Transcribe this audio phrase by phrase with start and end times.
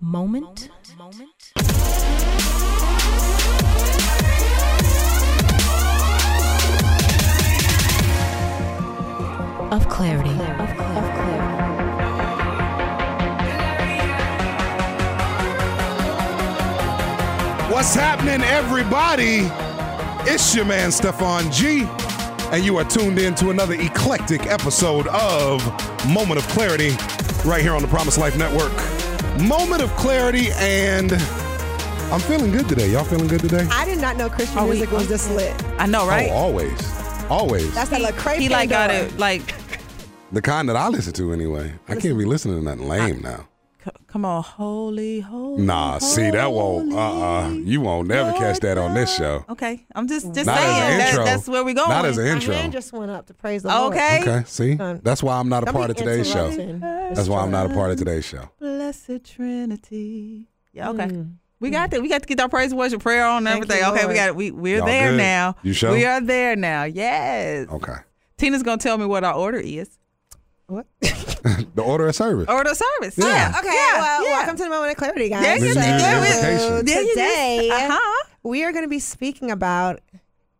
[0.00, 0.70] Moment.
[9.72, 10.30] Of clarity.
[10.30, 11.58] Of clarity.
[17.72, 19.48] What's happening, everybody?
[20.30, 21.82] It's your man, Stefan G,
[22.52, 25.60] and you are tuned in to another eclectic episode of
[26.08, 26.90] Moment of Clarity
[27.44, 28.72] right here on the Promise Life Network.
[29.40, 31.12] Moment of Clarity, and
[32.12, 32.90] I'm feeling good today.
[32.90, 33.66] Y'all feeling good today?
[33.70, 35.54] I did not know Christian Are we- music was this lit.
[35.78, 36.28] I know, right?
[36.30, 37.00] Oh, always.
[37.30, 37.74] Always.
[37.74, 39.54] That's that Lecrae he like got it like
[40.32, 41.72] the kind that I listen to anyway.
[41.88, 43.47] I can't be listening to nothing lame now.
[44.18, 45.62] C- come on, holy, holy.
[45.62, 47.50] Nah, see, that won't, uh-uh.
[47.50, 49.44] You won't never catch that on this show.
[49.48, 51.88] Okay, I'm just just Not as saying an that, that's where we going.
[51.88, 52.54] Not as an My intro.
[52.54, 53.94] hand just went up to praise the Lord.
[53.94, 54.20] okay.
[54.22, 54.74] Okay, see?
[54.74, 56.50] That's why I'm not a Don't part of today's show.
[56.50, 58.50] That's why I'm not a part of today's show.
[58.58, 60.48] Blessed Trinity.
[60.72, 61.06] Yeah, okay.
[61.06, 61.34] Mm.
[61.60, 62.02] We got that.
[62.02, 63.78] We got to get our praise and worship prayer on and everything.
[63.82, 64.36] you, okay, we got it.
[64.36, 65.16] We we're Y'all there good?
[65.18, 65.56] now.
[65.62, 65.92] You sure?
[65.92, 66.84] We are there now.
[66.84, 67.68] Yes.
[67.68, 67.96] Okay.
[68.36, 69.98] Tina's gonna tell me what our order is.
[70.68, 70.86] What?
[71.74, 72.46] The order of service.
[72.48, 73.16] Order of service.
[73.16, 73.26] Yeah.
[73.26, 73.58] Yeah.
[73.58, 74.30] Okay, Yeah, well, yeah.
[74.32, 75.44] welcome to the moment of clarity, guys.
[75.44, 76.18] Yeah, Maybe you yeah, need yeah.
[76.18, 76.86] an invitation.
[76.86, 78.24] Yeah, yeah, Today, Uh huh.
[78.42, 80.00] we are going to be speaking about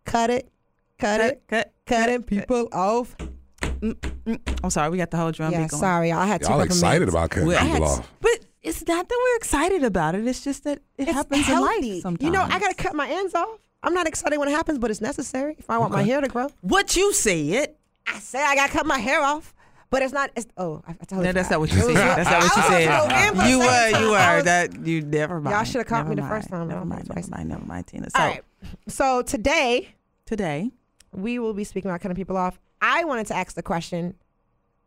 [0.05, 0.51] cut it,
[0.98, 1.73] cut, it, Cut.
[1.84, 3.17] cutting people off.
[3.19, 4.59] Mm, mm.
[4.62, 4.91] I'm sorry.
[4.91, 5.81] We got the whole drum Yeah, beat going.
[5.81, 6.77] sorry, I had two Y'all peppermints.
[6.77, 8.12] excited about cutting We- I people had- off.
[8.20, 10.27] But it's not that we're excited about it.
[10.27, 11.89] It's just that it It's happens healthy.
[11.89, 12.25] in life sometimes.
[12.25, 13.59] You know, I got to cut my ends off.
[13.83, 16.29] I'm not excited when it happens, but it's necessary if I want my hair to
[16.29, 16.48] grow.
[16.62, 17.75] what you said.
[18.06, 19.55] I said I got to cut my hair off,
[19.91, 20.31] but it's not.
[20.36, 22.17] It's, oh, I, I totally No, that's not what you It was- said.
[22.17, 23.48] That's not what you I was said.
[23.50, 24.36] You were, you time.
[24.36, 24.42] Were.
[24.42, 25.55] That you never mind.
[25.55, 26.69] Y'all shoulda caught me Never the first time.
[26.69, 27.08] Never Never mind.
[27.08, 27.17] mind.
[27.17, 27.48] Never mind.
[27.48, 28.11] Never mind, Tina.
[28.11, 28.42] So All right.
[28.89, 29.89] So today
[30.27, 30.70] today,
[31.12, 32.58] we will be speaking about cutting people off.
[32.80, 34.14] I wanted to ask the question: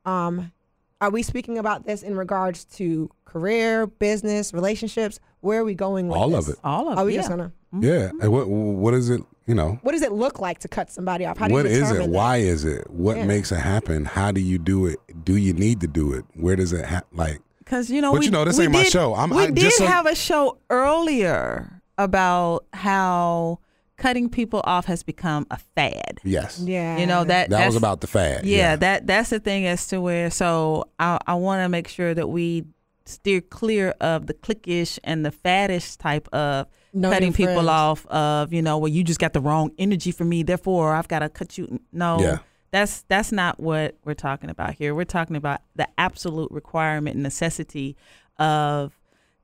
[0.06, 0.52] um,
[1.00, 5.20] Are we speaking about this in regards to career, business, relationships?
[5.42, 6.22] Where are we going with this?
[6.22, 6.48] All this?
[6.48, 6.60] of it.
[6.64, 7.02] all of it.
[7.02, 7.20] Are we yeah.
[7.20, 7.52] just gonna?
[7.80, 8.12] Yeah.
[8.22, 9.22] And what what is it,
[9.52, 9.78] you know?
[9.82, 11.38] What does it look like to cut somebody off?
[11.38, 12.06] How do What you is determine it?
[12.06, 12.12] that?
[12.12, 12.90] Why is it?
[12.90, 13.26] What Yeah.
[13.26, 14.06] makes it happen?
[14.06, 14.98] How do you do it?
[15.26, 16.24] Do you need to do it?
[16.36, 18.74] Where does it ha- like Because you know, But we, you know, this we ain't
[18.74, 19.14] my did- show.
[19.14, 23.60] I'm- we I- did just so- have a show earlier about how
[23.98, 26.20] cutting people off has become a fad.
[26.24, 26.60] yes.
[26.64, 26.98] Yeah.
[26.98, 28.46] You know that That was about the fad.
[28.46, 30.32] yeah, that that's the thing as to where.
[30.32, 32.64] So I I want to make sure that we
[33.06, 38.06] steer clear of the cliquish and the faddish type of Know cutting your people off
[38.08, 41.20] of you know well you just got the wrong energy for me therefore I've got
[41.20, 41.80] to cut you.
[41.94, 42.40] No, Yeah.
[42.72, 44.94] that's that's not what we're talking about here.
[44.94, 47.96] We're talking about the absolute requirement and necessity
[48.38, 48.98] of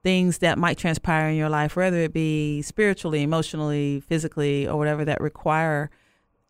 [0.04, 5.04] things that might transpire in your life, whether it be spiritually, emotionally, physically, or whatever
[5.06, 5.90] that require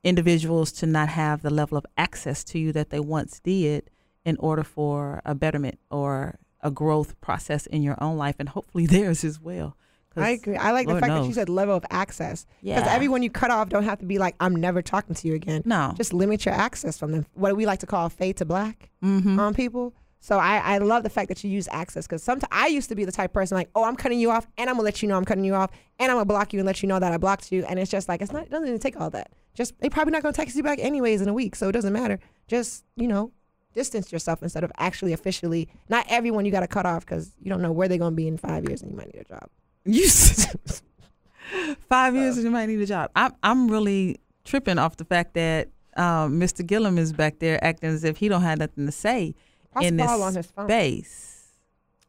[0.03, 3.89] individuals to not have the level of access to you that they once did
[4.25, 8.85] in order for a betterment or a growth process in your own life and hopefully
[8.95, 9.75] theirs as well.
[10.23, 10.55] I agree.
[10.57, 12.45] I like the Lord fact that you said level of access.
[12.63, 12.93] Because Yeah.
[12.93, 15.61] everyone you cut off don't have to be like, I'm never talking to you again.
[15.65, 15.93] No.
[15.95, 17.25] Just limit your access from them.
[17.33, 19.39] What we like to call fade to black Mm-hmm.
[19.39, 19.93] on people.
[20.19, 22.95] So I, I love the fact that you use access because sometimes I used to
[22.95, 25.01] be the type of person like, oh, I'm cutting you off and I'm gonna let
[25.01, 25.69] you know I'm cutting you off
[25.99, 27.63] and I'm gonna block you and let you know that I blocked you.
[27.65, 29.31] And it's just like it's not it doesn't even take all that.
[29.53, 31.93] Just they probably not gonna text you back anyways in a week, so it doesn't
[31.93, 32.19] matter.
[32.47, 33.31] Just you know,
[33.75, 35.69] distance yourself instead of actually officially.
[35.87, 38.27] Not everyone you got to cut off because you don't know where they're gonna be
[38.27, 39.49] in five years and you might need a job.
[39.87, 40.07] You
[41.89, 43.11] five years and you might need a job.
[43.15, 46.65] I'm I'm really tripping off the fact that um, Mr.
[46.65, 49.33] Gillum is back there acting as if he don't have nothing to say
[49.71, 50.67] Apostle in this on his phone.
[50.67, 51.47] space.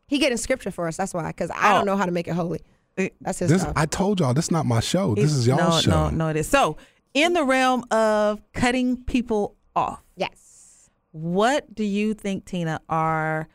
[0.07, 0.97] He getting scripture for us.
[0.97, 1.79] That's why because I Oh.
[1.79, 2.61] don't know how to make it holy.
[3.21, 3.75] That's his This job.
[3.77, 5.15] I told y'all this is not my show.
[5.15, 6.09] This is y'all's no, show.
[6.09, 6.49] No, no, it is.
[6.49, 6.77] So,
[7.15, 10.91] in the realm of cutting people off, yes.
[11.13, 13.49] what do you think, Tina, are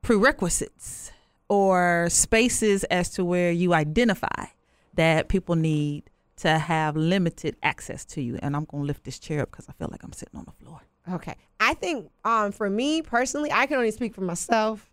[0.00, 1.12] prerequisites
[1.48, 4.46] or spaces as to where you identify
[4.94, 6.04] that people need
[6.36, 8.38] to have limited access to you?
[8.42, 10.44] And I'm going to lift this chair up because I feel like I'm sitting on
[10.44, 10.80] the floor.
[11.12, 11.34] Okay.
[11.60, 14.90] I think um, for me personally, I can only speak for myself.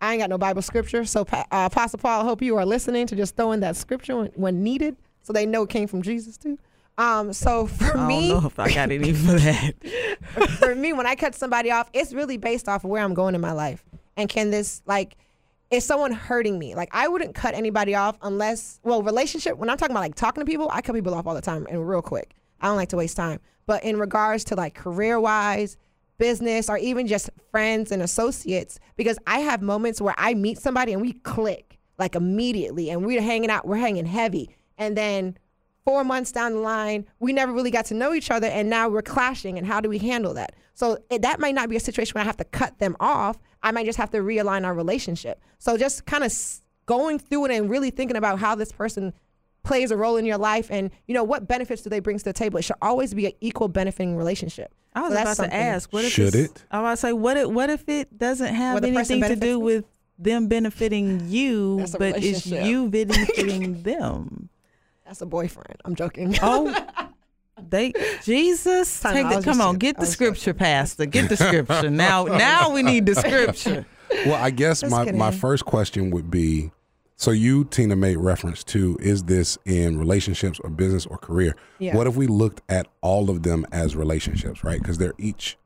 [0.00, 1.04] I ain't got no Bible scripture.
[1.04, 4.16] So, uh, Apostle Paul, I hope you are listening to just throw in that scripture
[4.16, 6.58] when, when needed so they know it came from Jesus too.
[6.98, 9.74] Um, so for I me, don't know if I got any for that.
[10.58, 13.34] for me, when I cut somebody off, it's really based off of where I'm going
[13.34, 13.84] in my life.
[14.16, 15.16] And can this, like,
[15.70, 16.74] is someone hurting me?
[16.74, 20.40] Like, I wouldn't cut anybody off unless, well, relationship, when I'm talking about like talking
[20.42, 22.34] to people, I cut people off all the time and real quick.
[22.60, 23.40] I don't like to waste time.
[23.66, 25.76] But in regards to like career wise,
[26.18, 30.92] business, or even just friends and associates, because I have moments where I meet somebody
[30.92, 34.56] and we click like immediately and we're hanging out, we're hanging heavy.
[34.78, 35.36] And then
[35.86, 38.88] four months down the line, we never really got to know each other, and now
[38.88, 39.56] we're clashing.
[39.56, 40.52] And how do we handle that?
[40.74, 43.38] So it, that might not be a situation where I have to cut them off.
[43.62, 45.40] I might just have to realign our relationship.
[45.58, 46.36] So just kind of
[46.86, 49.14] going through it and really thinking about how this person
[49.62, 52.24] plays a role in your life and you know what benefits do they bring to
[52.24, 52.58] the table.
[52.58, 54.72] It should always be an equal benefiting relationship.
[54.94, 56.64] I was So that's about to ask, what if Should it?
[56.70, 59.36] I was about to say, what if what if it doesn't have Where anything to
[59.36, 59.64] do me?
[59.64, 59.84] with
[60.18, 64.48] them benefiting you, but it's you benefiting them?
[65.06, 65.80] That's a boyfriend.
[65.84, 66.34] I'm joking.
[66.42, 66.74] Oh,
[67.68, 67.92] they
[68.24, 69.78] Jesus, Time take the come on, joking.
[69.78, 71.06] get the was scripture, Pastor.
[71.06, 72.24] Get the scripture now.
[72.36, 73.86] Now we need the scripture.
[74.10, 76.70] Well, I guess Just my, my first question would be
[77.16, 81.56] so you, Tina, made reference to is this in relationships or business or career?
[81.78, 81.96] Yeah.
[81.96, 84.78] What if we looked at all of them as relationships, right?
[84.78, 85.56] Because they're each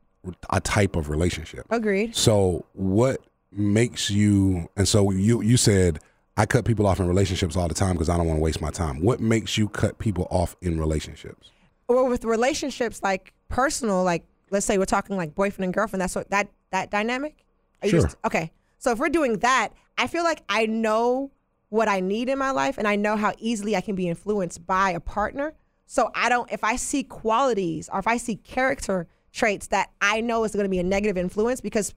[0.49, 1.65] a type of relationship.
[1.69, 2.15] Agreed.
[2.15, 3.21] So what
[3.51, 5.99] makes you and so you you said
[6.37, 8.61] I cut people off in relationships all the time because I don't want to waste
[8.61, 9.01] my time.
[9.01, 11.51] What makes you cut people off in relationships?
[11.87, 16.01] Well, with relationships like personal, like let's say we're talking like boyfriend and girlfriend.
[16.01, 17.45] That's what that that dynamic.
[17.81, 18.09] Are you Sure.
[18.25, 18.51] okay.
[18.77, 21.31] So if we're doing that, I feel like I know
[21.69, 24.65] what I need in my life, and I know how easily I can be influenced
[24.65, 25.53] by a partner.
[25.85, 26.51] So I don't.
[26.51, 30.65] If I see qualities or if I see character traits that I know is going
[30.65, 31.93] to be a negative influence, because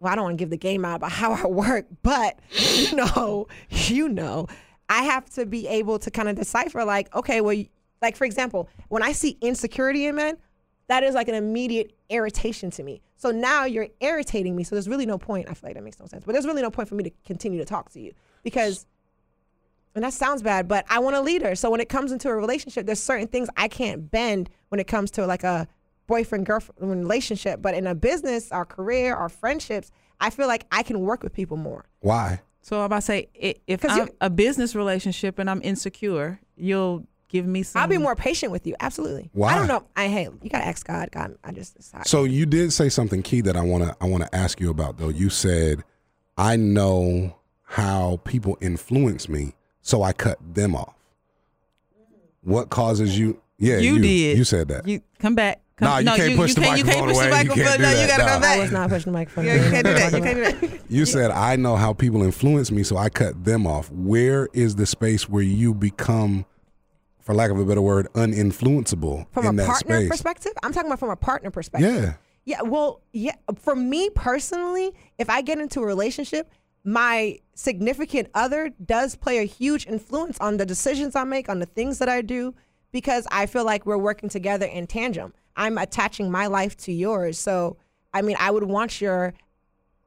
[0.00, 2.96] well, I don't want to give the game out about how I work, but you
[2.96, 4.48] know, you know,
[4.88, 7.62] I have to be able to kind of decipher, like, okay, well,
[8.02, 10.36] like for example, when I see insecurity in men,
[10.88, 13.00] that is like an immediate irritation to me.
[13.16, 14.64] So now you're irritating me.
[14.64, 15.46] So there's really no point.
[15.48, 17.10] I feel like that makes no sense, but there's really no point for me to
[17.24, 18.12] continue to talk to you
[18.42, 18.86] because,
[19.94, 21.54] and that sounds bad, but I want a leader.
[21.54, 24.88] So when it comes into a relationship, there's certain things I can't bend when it
[24.88, 25.68] comes to like a
[26.10, 27.62] boyfriend girlfriend relationship.
[27.62, 31.32] But in a business, our career, our friendships, I feel like I can work with
[31.32, 31.86] people more.
[32.00, 32.40] Why?
[32.62, 33.28] So I'm about to say,
[33.66, 37.80] if I'm a business relationship and I'm insecure, you'll give me some.
[37.80, 38.74] I'll be more patient with you.
[38.80, 39.30] Absolutely.
[39.32, 39.54] Why?
[39.54, 39.86] I don't know.
[39.96, 41.10] I hey, you gotta ask God.
[41.12, 42.06] God, I just decide.
[42.06, 44.68] So you did say something key that I want to I want to ask you
[44.68, 45.08] about though.
[45.08, 45.84] You said
[46.36, 50.94] I know how people influence me, so I cut them off.
[52.42, 53.40] What causes you?
[53.58, 54.38] Yeah, You, did.
[54.38, 54.88] You said that.
[54.88, 55.60] You come back.
[55.80, 57.42] Come, Nah, you no, can't push the can't, you can't microphone push the away.
[57.42, 57.64] You microphone.
[57.64, 58.28] can't do no, you gotta Nah.
[58.28, 58.58] come I back.
[58.60, 59.44] was not pushing the microphone.
[59.46, 60.12] Yeah, you can't do that.
[60.12, 60.80] You can't do that.
[60.90, 63.90] You said I know how people influence me, so I cut them off.
[63.90, 66.44] Where is the space where you become,
[67.20, 70.08] for lack of a better word, uninfluenceable From in a that partner space?
[70.08, 71.92] perspective, I'm talking about from a partner perspective.
[72.04, 72.12] Yeah.
[72.46, 73.34] Yeah, well, yeah.
[73.56, 76.50] For me personally, if I get into a relationship,
[76.84, 81.66] my significant other does play a huge influence on the decisions I make, on the
[81.66, 82.54] things that I do,
[82.92, 85.34] because I feel like we're working together in tandem.
[85.60, 87.38] I'm attaching my life to yours.
[87.38, 87.76] So,
[88.14, 89.34] I mean, I would want your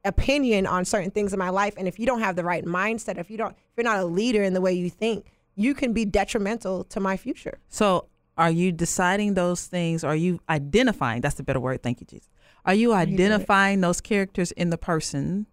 [0.03, 1.75] opinion on certain things in my life.
[1.77, 4.05] And if you don't have the right mindset, if you don't, if you're not a
[4.05, 7.59] leader in the way you think, you can be detrimental to my future.
[7.69, 10.03] So, are you deciding those things?
[10.03, 11.21] Are you identifying?
[11.21, 11.83] That's the better word.
[11.83, 12.29] Thank you, Jesus.
[12.65, 15.45] Are you identifying those characters in the person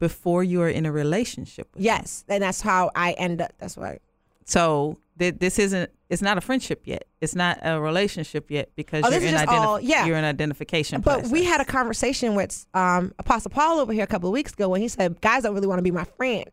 [0.00, 1.68] before you are in a relationship?
[1.68, 1.84] With them?
[1.84, 3.52] Yes, and that's how I end up.
[3.58, 4.00] That's why.
[4.46, 5.90] So th- this isn't.
[6.08, 7.04] It's not a friendship yet.
[7.20, 10.06] It's not a relationship yet because Oh, you're this in is just all- yeah.
[10.06, 11.00] You're in identification.
[11.02, 14.52] But we had a conversation with um, Apostle Paul over here a couple of weeks
[14.52, 16.44] ago when he said, "Guys don't really want to be my friend."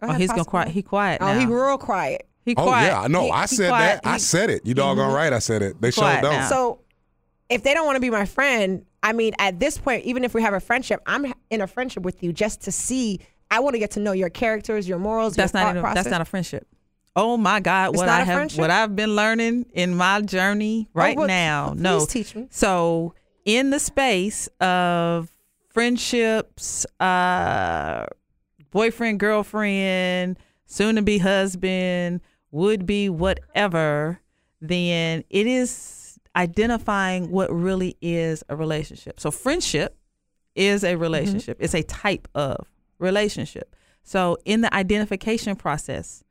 [0.00, 0.68] Go Oh, ahead, he's gonna Apostle quiet.
[0.68, 1.32] He quiet Now.
[1.32, 2.26] Oh, he real quiet.
[2.44, 2.86] He quiet.
[2.86, 3.24] Oh yeah, I know.
[3.24, 4.02] He- I said quiet.
[4.02, 4.08] that.
[4.10, 4.66] I said it.
[4.66, 5.32] You doggone right.
[5.32, 5.80] I said it.
[5.80, 6.32] They sure Quiet don't.
[6.32, 6.48] now.
[6.48, 6.80] So,
[7.48, 10.34] if they don't want to be my friend, I mean, at this point, even if
[10.34, 13.20] we have a friendship, I'm in a friendship with you just to see.
[13.54, 15.66] I want to get to know your characters, your morals, That's your not.
[15.66, 16.04] thought even- process.
[16.04, 16.66] That's not a friendship.
[17.16, 17.90] Oh my God!
[17.90, 18.58] It's what I a have, friendship?
[18.58, 21.68] what I've been learning in my journey right well, now.
[21.68, 22.48] please no, teach me.
[22.50, 25.30] So in the space of
[25.68, 28.06] friendships, uh,
[28.72, 32.20] boyfriend, girlfriend, soon to be husband,
[32.50, 34.18] would be whatever,
[34.60, 39.20] then it is identifying what really is a relationship.
[39.20, 39.96] So friendship
[40.56, 41.58] is a relationship.
[41.60, 42.66] It's a type of
[42.98, 43.74] relationship.
[44.02, 46.22] So in the identification process,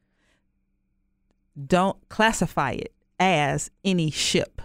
[1.67, 4.61] don't classify it as any ship.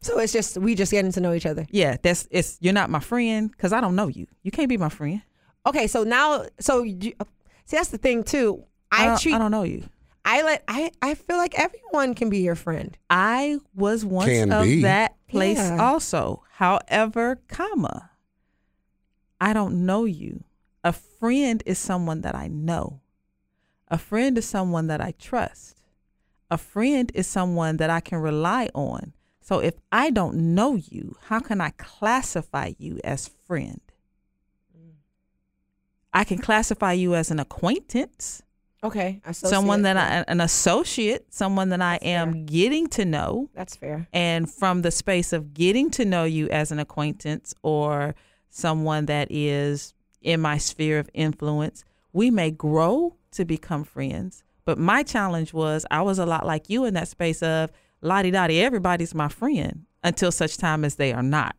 [0.00, 1.66] so it's just we just getting to know each other.
[1.70, 4.26] Yeah, that's it's you're not my friend because I don't know you.
[4.42, 5.22] You can't be my friend.
[5.66, 7.12] Okay, so now, so you,
[7.64, 8.64] see, that's the thing too.
[8.92, 9.84] I, I, don't, treat I don't know you.
[10.24, 12.96] I let I I feel like everyone can be your friend.
[13.08, 14.82] I was once Can of be.
[14.82, 15.78] that place Yeah.
[15.80, 16.42] also.
[16.50, 18.10] However, comma,
[19.40, 20.44] I don't know you.
[20.84, 23.00] A friend is someone that I know.
[23.88, 25.80] A friend is someone that I trust.
[26.50, 29.14] A friend is someone that I can rely on.
[29.40, 33.80] So if I don't know you, how can I classify you as friend?
[36.12, 38.42] I can classify you as an acquaintance
[38.84, 42.42] Okay, someone that I, an associate, someone that I That's am fair.
[42.44, 44.06] getting to know, That's fair.
[44.12, 48.14] and from the space of getting to know you as an acquaintance or
[48.50, 51.84] someone that is in my sphere of influence.
[52.12, 56.68] We may grow to become friends, but my challenge was I was a lot like
[56.68, 61.12] you in that space of lottie dottie, everybody's my friend until such time as they
[61.12, 61.56] are not.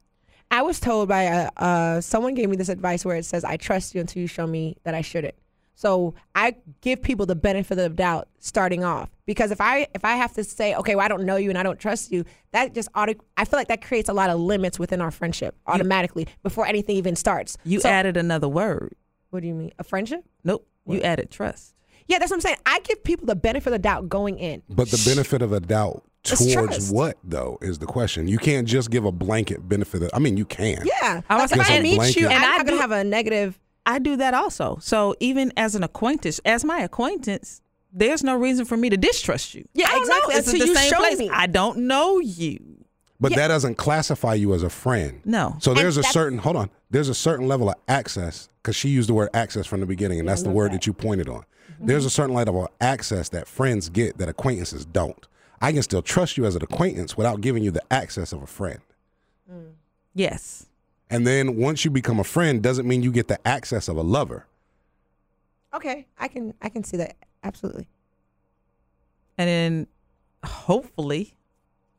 [0.52, 3.58] I was told by uh, uh, someone gave me this advice where it says, "I
[3.58, 5.36] trust you until you show me that I shouldn't."
[5.76, 10.06] So I give people the benefit of the doubt starting off because if I if
[10.06, 12.24] I have to say, okay, well I don't know you and I don't trust you,
[12.52, 15.56] that just auto, I feel like that creates a lot of limits within our friendship
[15.68, 17.58] automatically before anything even starts.
[17.66, 18.96] You So- added another word.
[19.32, 19.72] What do you mean?
[19.78, 20.24] A friendship?
[20.46, 20.66] Nope.
[20.88, 21.74] You added trust.
[22.08, 22.58] Yeah, that's what I'm saying.
[22.66, 24.62] I give people the benefit of the doubt going in.
[24.70, 28.28] But the benefit of the doubt towards what though is the question.
[28.28, 30.04] You can't just give a blanket benefit.
[30.04, 30.84] Of, I mean, you can.
[30.86, 32.20] Yeah, I was like if I meet Blanket.
[32.20, 33.60] you, And I'm I not gonna have a negative.
[33.86, 34.78] I do that also.
[34.82, 37.62] So even as an acquaintance, as my acquaintance,
[37.94, 39.68] there's no reason for me to distrust you.
[39.74, 40.40] Yeah, I don't exactly, Know.
[40.40, 41.18] It's until the you same show place.
[41.20, 41.30] me.
[41.30, 42.60] I don't know you.
[43.20, 43.38] But Yeah.
[43.38, 45.22] that doesn't classify you as a friend.
[45.24, 45.56] No.
[45.60, 46.70] So there's a certain hold on.
[46.90, 50.20] There's a certain level of access because she used the word access from the beginning,
[50.20, 50.86] and that's the word that.
[50.86, 51.42] you pointed on.
[51.76, 51.86] Mm-hmm.
[51.88, 55.28] There's a certain level of access that friends get that acquaintances don't.
[55.62, 58.48] I can still trust you as an acquaintance without giving you the access of a
[58.48, 58.80] friend.
[60.14, 60.66] Yes.
[61.10, 64.02] And then once you become a friend, doesn't mean you get the access of a
[64.02, 64.48] lover.
[65.74, 67.88] Okay, I can I can see that absolutely.
[69.38, 69.88] And then
[70.44, 71.36] hopefully,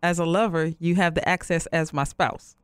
[0.03, 2.57] as a lover, you have the access as my spouse.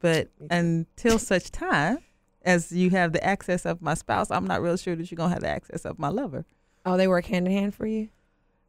[0.00, 1.98] But until such time
[2.44, 5.30] as you have the access of my spouse, I'm not real sure that you're going
[5.30, 6.44] to have the access of my lover.
[6.84, 8.08] Oh, they work hand in hand for you.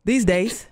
[0.05, 0.67] These days.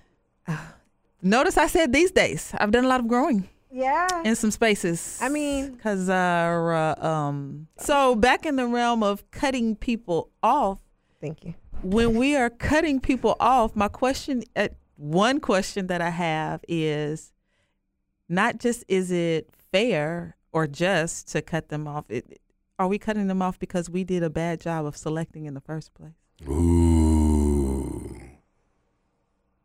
[1.22, 2.52] Notice I said these days.
[2.58, 4.06] I've done a lot of growing Yeah.
[4.24, 5.18] in some spaces.
[5.20, 10.78] I mean- because uh, uh, um, so back in the realm of cutting people off,
[11.20, 11.54] Thank you.
[11.82, 17.32] when we are cutting people off, my question, uh, one question that I have is
[18.28, 22.04] not just is it fair or just to cut them off?
[22.08, 22.40] It,
[22.78, 25.60] are we cutting them off because we did a bad job of selecting in the
[25.60, 26.12] first place?
[26.48, 28.20] Ooh.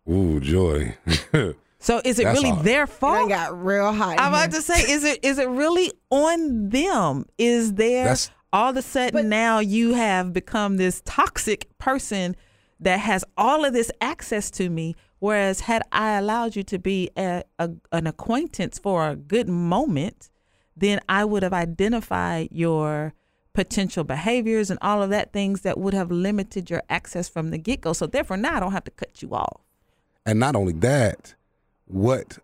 [0.09, 0.95] Ooh, joy.
[1.81, 2.65] So is it That's really hard.
[2.65, 3.29] their I fault?
[3.29, 4.19] got real hot.
[4.19, 7.25] I'm about to say, is it is it really on them?
[7.37, 12.35] Is there That's- all of a sudden But- now you have become this toxic person
[12.79, 14.95] that has all of this access to me?
[15.19, 20.29] Whereas had I allowed you to be a, a, an acquaintance for a good moment,
[20.75, 23.13] then I would have identified your
[23.53, 27.57] potential behaviors and all of that things that would have limited your access from the
[27.57, 27.93] get go.
[27.93, 29.61] So therefore now I don't have to cut you off.
[30.25, 31.35] And not only that,
[31.93, 32.37] what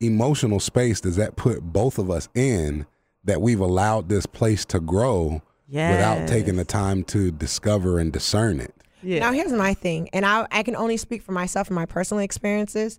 [0.00, 2.86] emotional space does that put both of us in
[3.24, 8.60] that we've allowed this place to grow without taking the time to discover and discern
[8.60, 8.74] it?
[9.02, 9.20] Yeah.
[9.20, 12.22] Now here's my thing, and I I can only speak for myself and my personal
[12.22, 12.98] experiences.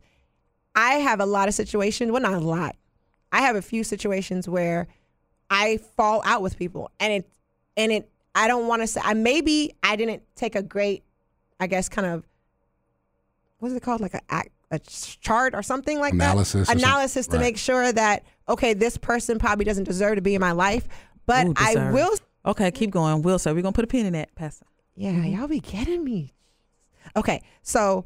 [0.75, 2.75] I have a lot of situations, well not a lot.
[3.31, 4.88] I have a few situations where
[5.50, 7.29] I fall out with people and it
[7.75, 11.03] and it I don't want to say I maybe I didn't take a great
[11.60, 12.24] I guess kind of
[13.60, 16.83] what's it called like a act a chart or something like Analysis that something.
[16.85, 17.41] analysis to Right.
[17.43, 20.88] make sure that okay this person probably doesn't deserve to be in my life
[21.25, 22.13] but Ooh, I will
[22.45, 23.21] Okay, keep going.
[23.21, 24.65] Will, so we're gonna put a pin in that, Pastor.
[24.95, 25.35] Yeah, Mm-hmm.
[25.38, 26.33] y'all be getting me.
[27.15, 28.05] Okay, so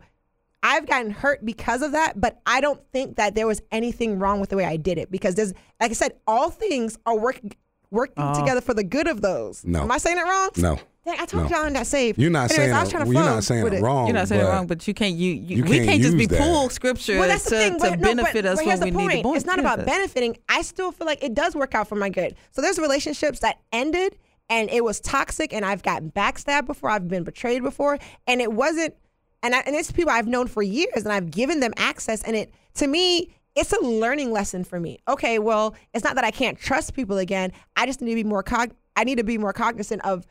[0.63, 4.39] I've gotten hurt because of that, but I don't think that there was anything wrong
[4.39, 7.51] with the way I did it because there's, like I said, all things are working
[7.91, 8.33] working Oh.
[8.33, 9.63] together for the good of those.
[9.63, 9.81] No.
[9.83, 10.49] am I saying it wrong?
[10.57, 10.79] No.
[11.05, 11.57] Dang, I told No.
[11.57, 12.17] y'all I'm not saved.
[12.17, 13.81] You're not Anyways, saying I was trying to you're not saying it it.
[13.81, 14.07] wrong.
[14.07, 15.15] You're not saying it wrong, but you can't.
[15.15, 16.39] You, you, you we can't can't just be use that.
[16.41, 17.79] pull scripture Well, that's to, the thing.
[17.79, 19.23] to no, benefit but, us but when here's we the need point.
[19.25, 19.85] to It's not about us.
[19.85, 20.37] benefiting.
[20.47, 22.35] I still feel like it does work out for my good.
[22.51, 24.17] So there's relationships that ended
[24.49, 26.89] and it was toxic, and I've gotten backstabbed before.
[26.89, 28.93] I've been betrayed before, and it wasn't.
[29.41, 32.35] And I, and it's people I've known for years, and I've given them access, and
[32.35, 33.33] it to me.
[33.55, 34.97] It's a learning lesson for me.
[35.07, 37.51] Okay, well, it's not that I can't trust people again.
[37.75, 38.71] I just need to be more cog.
[38.95, 40.25] I need to be more cognizant of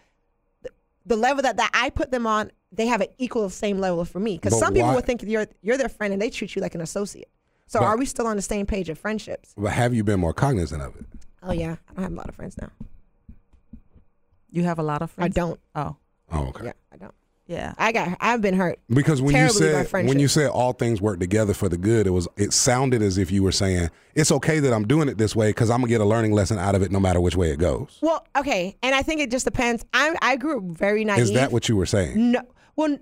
[1.06, 4.20] the level that, that I put them on, they have an equal same level for
[4.20, 4.36] me.
[4.36, 6.62] Because But some people why- would think you're you're their friend and they treat you
[6.62, 7.28] like an associate.
[7.66, 9.52] So But- are we still on the same page of friendships?
[9.56, 11.06] but have you been more cognizant of it?
[11.42, 12.70] Oh yeah, I don't have a lot of friends now.
[14.50, 15.36] You have a lot of friends.
[15.36, 15.60] I don't.
[15.74, 15.96] Oh,
[16.30, 16.66] Oh, okay.
[16.66, 17.14] Yeah, I don't.
[17.46, 17.74] Yeah.
[17.76, 18.16] I got.
[18.20, 18.78] I've been hurt.
[18.88, 22.10] Because when you said when you said all things work together for the good, it
[22.10, 25.34] was it sounded as if you were saying it's okay that I'm doing it this
[25.34, 27.50] way because I'm gonna get a learning lesson out of it no matter which way
[27.50, 27.98] it goes.
[28.00, 29.84] Well, okay, and I think it just depends.
[29.92, 31.22] I I grew up very naive.
[31.22, 32.32] Is that what you were saying?
[32.32, 32.42] No.
[32.76, 32.96] Well,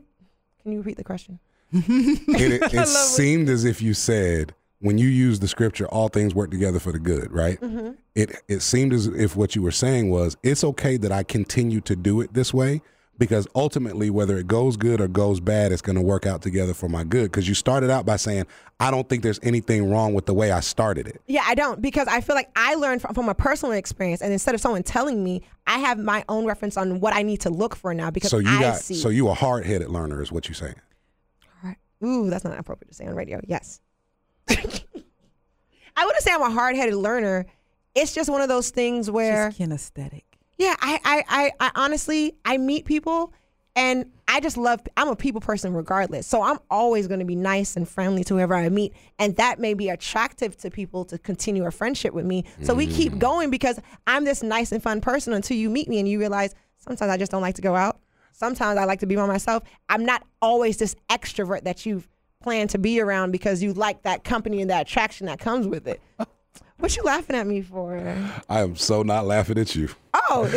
[0.63, 1.39] can you repeat the question?
[1.73, 6.35] it it, it seemed as if you said when you use the scripture, all things
[6.35, 7.61] work together for the good, right?
[7.61, 7.91] Mm-hmm.
[8.15, 11.81] It it seemed as if what you were saying was it's okay that I continue
[11.83, 12.81] to do it this way
[13.21, 16.73] because ultimately, whether it goes good or goes bad, it's going to work out together
[16.75, 17.25] for my good.
[17.31, 18.47] Because you started out by saying,
[18.81, 21.21] I don't think there's anything wrong with the way I started it.
[21.29, 24.33] Yeah, I don't because I feel like I learned from, from a personal experience, and
[24.33, 27.51] instead of someone telling me, I have my own reference on what I need to
[27.51, 28.95] look for now because So you I got, see.
[28.95, 30.75] so you a hard headed learner, is what you're saying.
[32.03, 33.39] Ooh, that's not appropriate to say on radio.
[33.47, 33.79] Yes.
[34.49, 34.57] I
[36.07, 37.45] wouldn't say I'm a hard headed learner.
[37.95, 40.23] It's just one of those things where, She's kinesthetic.
[40.61, 43.33] Yeah, I, I, I, I honestly, I meet people
[43.75, 46.27] and I just love, I'm a people person regardless.
[46.27, 48.93] So I'm always going to be nice and friendly to whoever I meet.
[49.19, 52.45] And that may be attractive to people to continue a friendship with me.
[52.63, 53.19] So we keep mm.
[53.19, 56.55] going because I'm this nice and fun person until you meet me and you realize
[56.77, 57.99] sometimes I just don't like to go out.
[58.33, 59.63] Sometimes I like to be by myself.
[59.89, 62.07] I'm not always this extrovert that you've
[62.43, 65.87] planned to be around because you like that company and that attraction that comes with
[65.87, 66.01] it.
[66.81, 67.99] What you laughing at me for?
[68.49, 69.91] I am so not laughing at you.
[70.15, 70.21] Oh,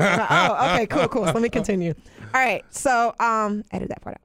[0.00, 1.26] oh, okay, cool, cool.
[1.26, 1.92] So let me continue.
[2.32, 4.20] All right, so um, edit that part out.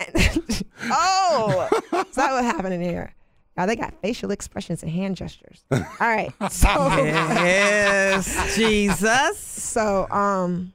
[0.84, 3.14] oh, so that what happened in here?
[3.56, 5.62] Now they got facial expressions and hand gestures.
[5.70, 9.38] All right, so Yes, Jesus.
[9.38, 10.72] so um,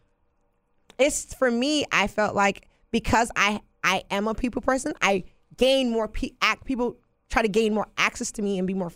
[0.99, 1.85] it's for me.
[1.91, 5.23] I felt like because I I am a people person, I
[5.57, 6.65] gain more pe- act.
[6.65, 6.97] People
[7.29, 8.91] try to gain more access to me and be more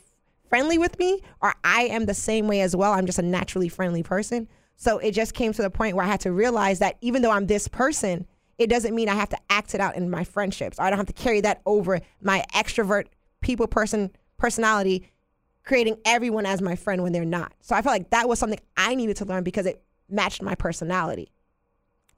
[0.54, 2.94] friendly with me, or I am the same way as well.
[2.94, 4.48] I'm just a naturally friendly person.
[4.76, 7.32] So it just came to the point where I had to realize that even though
[7.32, 8.28] I'm this person,
[8.60, 10.78] it doesn't mean I have to act it out in my friendships.
[10.78, 13.08] Or I don't have to carry that over my extrovert
[13.42, 15.10] people person personality,
[15.64, 17.54] creating everyone as my friend when they're not.
[17.62, 20.54] So I felt like that was something I needed to learn because it matched my
[20.54, 21.32] personality.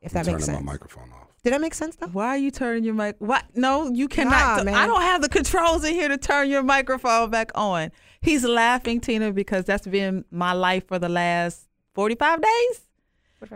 [0.02, 0.66] If that I'm makes turning sense.
[0.66, 1.25] my microphone off.
[1.46, 2.08] Did that make sense though?
[2.08, 3.18] Why are you turning your mic?
[3.20, 3.46] What?
[3.54, 4.68] No, you Nah, cannot.
[4.68, 7.92] I don't have the controls in here to turn your microphone back on.
[8.20, 12.82] He's laughing, Tina, because that's been my life for the last forty-five days.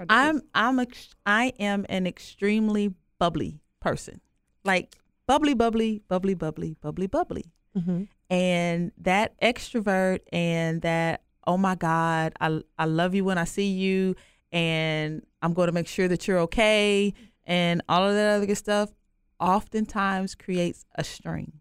[0.07, 4.21] I'm I'm ex- I am an extremely bubbly person,
[4.63, 8.03] like bubbly, bubbly, bubbly, bubbly, bubbly, bubbly, mm-hmm.
[8.29, 13.71] and that extrovert and that oh my God, I I love you when I see
[13.71, 14.15] you,
[14.51, 17.15] and I'm going to make sure that you're okay,
[17.49, 18.91] and all of that other good stuff,
[19.39, 21.59] oftentimes creates a string,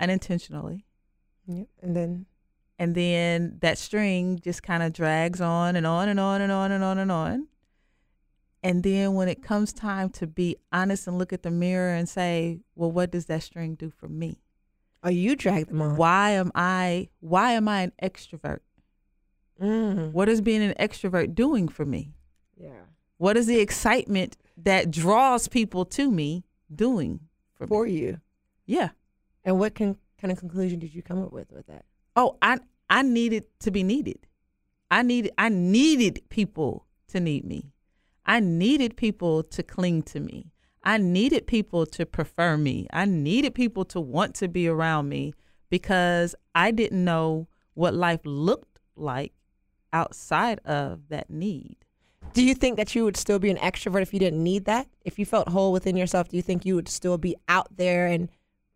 [0.00, 0.86] unintentionally
[1.48, 1.66] Yep.
[1.82, 2.26] And then
[2.78, 6.72] and then that string just kind of drags on and on and on and on
[6.72, 7.48] and on and on.
[8.62, 12.08] And then when it comes time to be honest and look at the mirror and
[12.08, 14.38] say, "Well, what does that string do for me?
[15.04, 15.96] oh, you dragged them on.
[15.96, 18.60] Why am I why am I an extrovert?
[19.60, 20.12] Mm.
[20.12, 22.14] What is being an extrovert doing for me?
[22.56, 22.86] Yeah.
[23.22, 26.42] What is the excitement that draws people to me
[26.74, 27.20] doing
[27.54, 27.92] for, For me?
[27.92, 28.20] you.
[28.66, 28.88] Yeah.
[29.44, 31.84] And what can, kind of conclusion did you come up with with that?
[32.16, 32.58] Oh, I
[32.90, 34.26] I needed to be needed.
[34.90, 37.70] I needed I needed people to need me.
[38.26, 40.50] I needed people to cling to me.
[40.82, 42.88] I needed people to prefer me.
[42.92, 45.32] I needed people to want to be around me
[45.70, 49.32] because I didn't know what life looked like
[49.92, 51.76] outside of that need.
[52.32, 54.88] Do you think that you would still be an extrovert if you didn't need that?
[55.04, 58.06] If you felt whole within yourself, do you think you would still be out there
[58.06, 58.28] and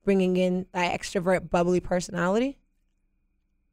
[0.05, 2.59] bringing in that extrovert, bubbly personality?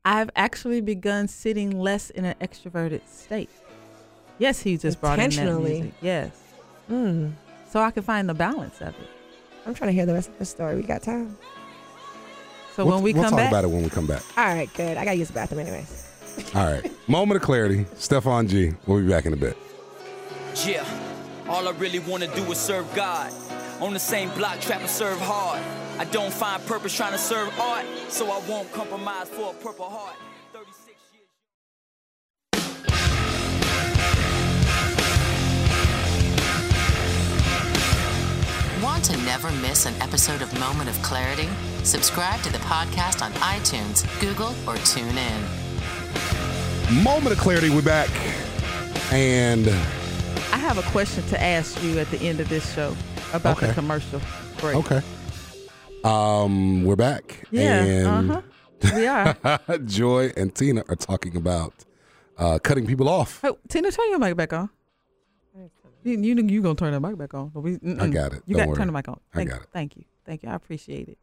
[0.05, 3.49] I've actually begun sitting less in an extroverted state.
[4.37, 5.73] Yes, he just brought in that Intentionally.
[5.73, 5.93] music.
[6.01, 6.35] Yes.
[6.89, 7.33] Mm.
[7.69, 9.09] So I can find the balance of it.
[9.65, 10.75] I'm trying to hear the rest of the story.
[10.75, 11.37] We got time.
[12.75, 14.23] So we'll, when we we'll come back, we'll talk about it when we come back.
[14.37, 14.97] All right, good.
[14.97, 16.09] I got to use the bathroom anyways.
[16.55, 16.91] All right.
[17.07, 17.85] Moment of clarity.
[17.95, 18.73] Stefan G.
[18.85, 19.57] We'll be back in a bit.
[20.65, 20.85] Yeah,
[21.47, 23.31] all I really wanna do is serve God.
[23.81, 25.61] On the same block, trap and serve hard.
[25.99, 29.89] I don't find purpose trying to serve art, so I won't compromise for a purple
[29.89, 30.15] heart.
[38.81, 41.49] Want to never miss an episode of Moment of Clarity?
[41.83, 45.62] Subscribe to the podcast on iTunes, Google, or tune in.
[47.01, 47.69] Moment of clarity.
[47.69, 48.09] We're back.
[49.11, 49.67] And
[50.51, 52.95] I have a question to ask you at the end of this show
[53.33, 53.67] about Okay.
[53.67, 54.21] the commercial
[54.59, 54.75] break.
[54.75, 55.01] okay.
[56.03, 57.43] Um, we're back.
[57.51, 57.83] Yeah.
[57.83, 58.41] And Uh
[58.81, 58.95] huh.
[58.95, 59.77] We are.
[59.85, 61.73] Joy and Tina are talking about
[62.37, 63.39] uh, cutting people off.
[63.41, 64.69] hey, Tina, turn your mic back on.
[66.03, 67.47] You you, you gonna turn that mic back on?
[67.49, 68.43] But we, I got it.
[68.45, 69.19] You Don't got to turn the mic on.
[69.33, 69.67] I Thank, got it.
[69.71, 70.03] Thank you.
[70.25, 70.49] Thank you.
[70.49, 71.17] I appreciate it.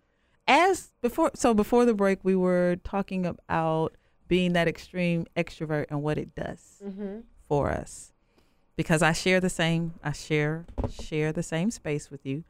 [0.49, 3.95] As before, so before the break, we were talking about
[4.31, 6.81] being that extreme extrovert and what it does
[7.49, 8.13] for us.
[8.77, 12.45] Because I share the same, I share share the same space with you,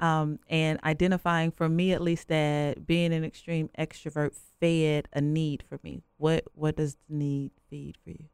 [0.00, 5.62] um, and identifying for me at least that being an extreme extrovert fed a need
[5.68, 6.02] for me.
[6.16, 8.24] What what does the need feed for you?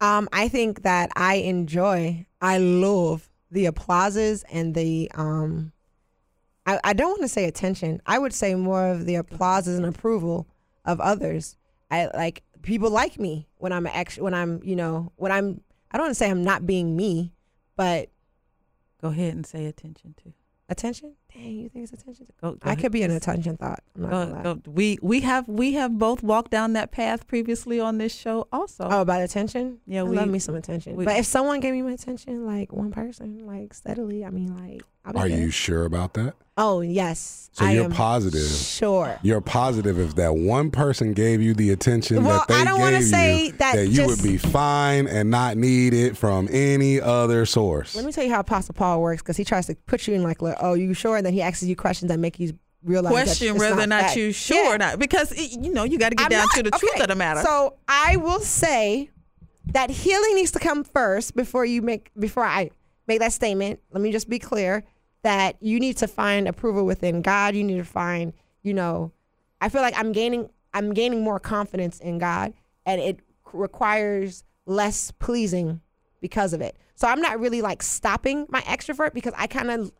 [0.00, 5.72] Um, I think that I enjoy, I love the applauses and the um.
[6.66, 8.02] I, I don't want to say attention.
[8.06, 10.46] I would say more of the applauses and approval
[10.84, 11.56] of others.
[11.90, 15.60] I like people like me when I'm actually when I'm you know when I'm.
[15.90, 17.32] I don't want to say I'm not being me,
[17.76, 18.10] but
[19.00, 20.32] Go ahead and say attention to.
[20.68, 21.14] attention.
[21.34, 22.26] Dang, you think it's attention?
[22.40, 22.78] Go, go I ahead.
[22.80, 23.80] could be an attention thought.
[23.94, 24.42] I'm not gonna lie.
[24.42, 24.60] go.
[24.66, 28.48] We we have we have both walked down that path previously on this show.
[28.52, 29.78] Also, Oh, about attention?
[29.86, 30.96] Yeah, I we- love me some attention.
[30.96, 34.54] we- but if someone gave me my attention, like one person, like steadily, I mean,
[34.56, 35.38] like, I'll be Are good.
[35.38, 36.34] you sure about that?
[36.58, 37.50] Oh yes.
[37.52, 38.40] So I you're am positive.
[38.48, 39.18] Sure.
[39.22, 42.80] You're positive if that one person gave you the attention Well, that they I don't
[42.80, 46.98] wanna gave say you, that you would be fine and not need it from any
[46.98, 47.94] other source.
[47.94, 50.22] Let me tell you how Apostle Paul works because he tries to put you in
[50.22, 51.15] like, like, oh, you sure?
[51.16, 54.16] And then he asks you questions that make you realize question whether or not that.
[54.16, 54.74] you sure Yeah.
[54.74, 56.70] or not because it, you know you got to get I'm down not- to the
[56.70, 57.40] truth of the matter.
[57.42, 59.10] So I will say
[59.72, 62.70] that healing needs to come first before you make before I
[63.08, 63.80] make that statement.
[63.92, 64.84] Let me just be clear
[65.22, 67.56] that you need to find approval within God.
[67.56, 69.10] You need to find, you know,
[69.60, 72.52] I feel like I'm gaining I'm gaining more confidence in God
[72.84, 73.18] and it
[73.52, 75.80] requires less pleasing
[76.20, 76.76] because of it.
[76.94, 79.92] So I'm not really like stopping my extrovert because I kind of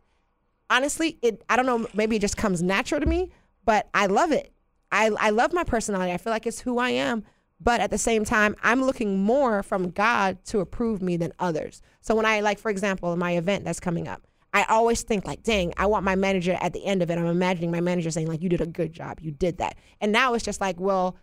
[0.70, 3.30] honestly, it I don't know, maybe it just comes natural to me,
[3.64, 4.52] but I love it.
[4.92, 6.12] I I love my personality.
[6.12, 7.24] I feel like it's who I am.
[7.58, 11.80] But at the same time, I'm looking more from God to approve me than others.
[12.02, 15.42] So when I like, for example, my event that's coming up, I always think like,
[15.42, 17.18] dang, I want my manager at the end of it.
[17.18, 19.76] I'm imagining my manager saying like, you did a good job, you did that.
[20.00, 21.16] And now it's just like, well,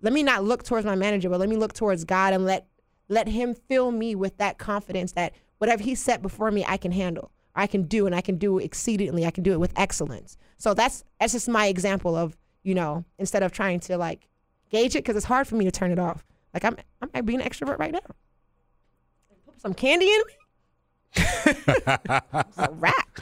[0.00, 2.66] let me not look towards my manager, but let me look towards God and let
[3.08, 6.92] let Him fill me with that confidence that whatever He set before me, I can
[6.92, 9.26] handle, I can do, and I can do exceedingly.
[9.26, 10.38] I can do it with excellence.
[10.56, 14.28] So that's that's just my example of you know instead of trying to like
[14.70, 16.24] gauge it because it's hard for me to turn it off.
[16.54, 18.00] Like I'm I might be an extrovert right now.
[19.44, 20.34] Put some candy in me.
[21.16, 23.20] it's a wrap.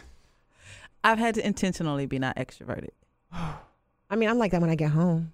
[1.02, 2.90] I've had to intentionally be not extroverted.
[3.32, 5.32] I mean, I'm like that when I get home.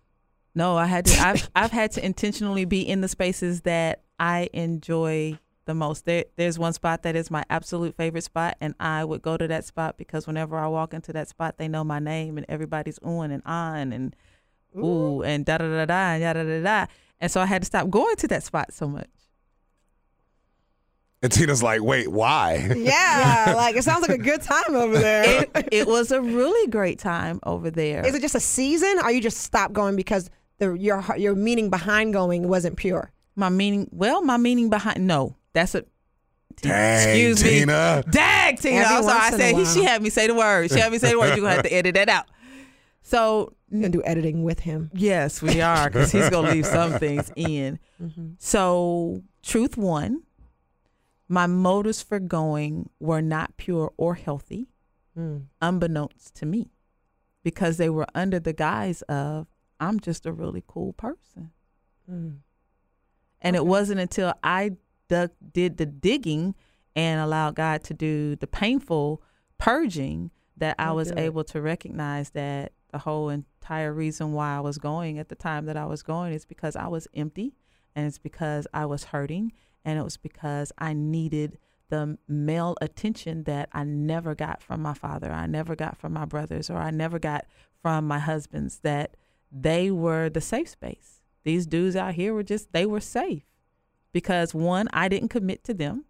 [0.55, 1.27] No, I had to.
[1.27, 6.05] I've I've had to intentionally be in the spaces that I enjoy the most.
[6.05, 9.47] There, there's one spot that is my absolute favorite spot, and I would go to
[9.49, 12.99] that spot because whenever I walk into that spot, they know my name, and everybody's
[13.01, 14.17] oohing and on and
[14.77, 16.87] ooh and da da da da and da da da da.
[17.21, 19.09] And so I had to stop going to that spot so much.
[21.23, 22.73] and Tina's like, wait, why?
[22.77, 25.43] Yeah, like it sounds like a good time over there.
[25.55, 28.05] It, it was a really great time over there.
[28.05, 31.71] Is it just a season, or you just stop going because the your your meaning
[31.71, 33.13] behind going wasn't pure?
[33.37, 33.89] my meaning?
[33.93, 35.85] Well, my meaning behind no, that's a.
[36.61, 37.61] Dang, Excuse me.
[37.61, 38.05] Tina.
[38.11, 38.77] Dag, Tina.
[38.81, 39.05] Every I'm.
[39.05, 40.71] I once in a said he, she had me say the word.
[40.71, 41.29] She had me say the word.
[41.29, 42.27] You're gonna have to edit that out.
[43.03, 44.91] So You're gonna do editing with him.
[44.95, 47.79] yes, we are because he's gonna leave some things in.
[48.01, 48.33] Mm-hmm.
[48.39, 50.23] So truth one,
[51.29, 54.69] my motives for going were not pure or healthy,
[55.19, 55.45] mm.
[55.61, 56.71] unbeknownst to me,
[57.43, 59.47] because they were under the guise of
[59.81, 61.51] I'm just a really cool person.
[62.11, 62.39] Mm.
[63.41, 64.73] And it wasn't until I
[65.13, 66.55] dug, did the digging
[66.97, 69.23] and allowed God to do the painful
[69.59, 74.61] purging that I oh, was able to recognize that the whole entire reason why I
[74.61, 77.55] was going at the time that I was going is because I was empty
[77.95, 79.53] and it's because I was hurting
[79.85, 81.59] and it was because I needed
[81.91, 86.25] the male attention that I never got from my father, I never got from my
[86.25, 87.45] brothers, or I never got
[87.83, 89.17] from my husbands, that
[89.51, 91.21] they were the safe space.
[91.45, 93.43] These dudes out here were just, they were safe
[94.13, 96.05] because one, I didn't commit to them.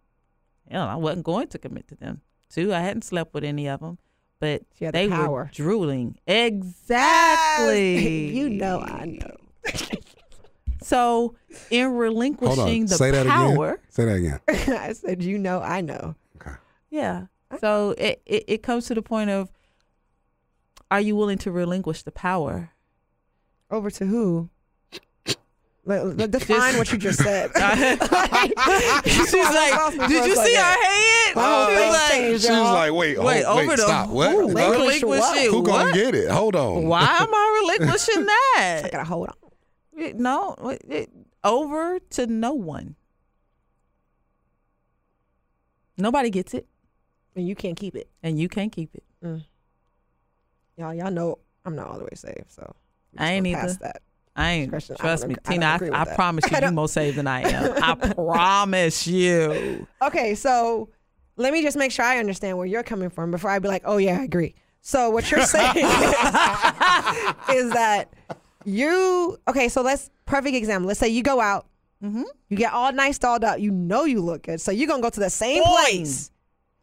[0.67, 2.21] You know, I wasn't going to commit to them.
[2.49, 3.97] Two, I hadn't slept with any of them,
[4.39, 6.17] but She had the they were drooling.
[6.27, 8.35] Exactly.
[8.35, 9.35] you know, I know.
[10.83, 11.35] So,
[11.71, 13.79] in relinquishing the Say that power, again.
[13.89, 14.39] Say that again.
[14.79, 16.15] I said, you know, I know.
[16.35, 16.51] Okay.
[16.89, 17.27] yeah.
[17.49, 17.57] Uh-huh.
[17.61, 19.49] So it, it it comes to the point of,
[20.91, 22.71] are you willing to relinquish the power?
[23.71, 24.49] Over to who?
[25.85, 27.51] Let- let- Define what you just said.
[27.53, 31.35] She's like, did you see her head?
[31.35, 33.81] My whole She was like, changed, She was like, wait, hold, Wait, wait, over the
[33.81, 34.09] stop.
[34.09, 34.31] What?
[34.31, 34.47] who?
[34.47, 34.55] What?
[34.71, 35.19] Relinquish what?
[35.35, 35.93] Relinquishing Who gonna what?
[35.93, 36.29] get it?
[36.31, 36.85] Hold on.
[36.87, 38.75] Why am I relinquishing that?
[38.77, 38.91] I that?
[38.93, 39.35] gotta hold on.
[40.01, 41.09] It- no, it, it-
[41.43, 42.95] over to no one.
[45.97, 46.65] Nobody gets it,
[47.35, 48.09] And you can't keep it.
[48.23, 49.03] and you can't keep it.
[49.23, 49.43] Mm.
[50.77, 52.73] Y'all, y'all know I'm not all the way saved, so
[53.17, 53.79] I ain't gonna pass either.
[53.81, 54.01] that.
[54.35, 55.73] I ain't trust don't me, I Tina.
[55.75, 57.73] agree I, I promise you, I you don't- more saved than I am.
[57.83, 59.85] I promise you.
[60.01, 60.89] Okay, so
[61.37, 63.83] let me just make sure I understand where you're coming from before I be like,
[63.85, 64.55] oh yeah, I agree.
[64.81, 68.07] So what you're saying is that
[68.65, 69.69] you okay?
[69.69, 70.87] So let's perfect example.
[70.87, 71.67] Let's say you go out
[72.03, 72.23] Mm-hmm.
[72.49, 73.61] You get all nice dolled up.
[73.61, 75.85] You know you look good, so you're gonna go to the same Boing.
[75.85, 76.31] place.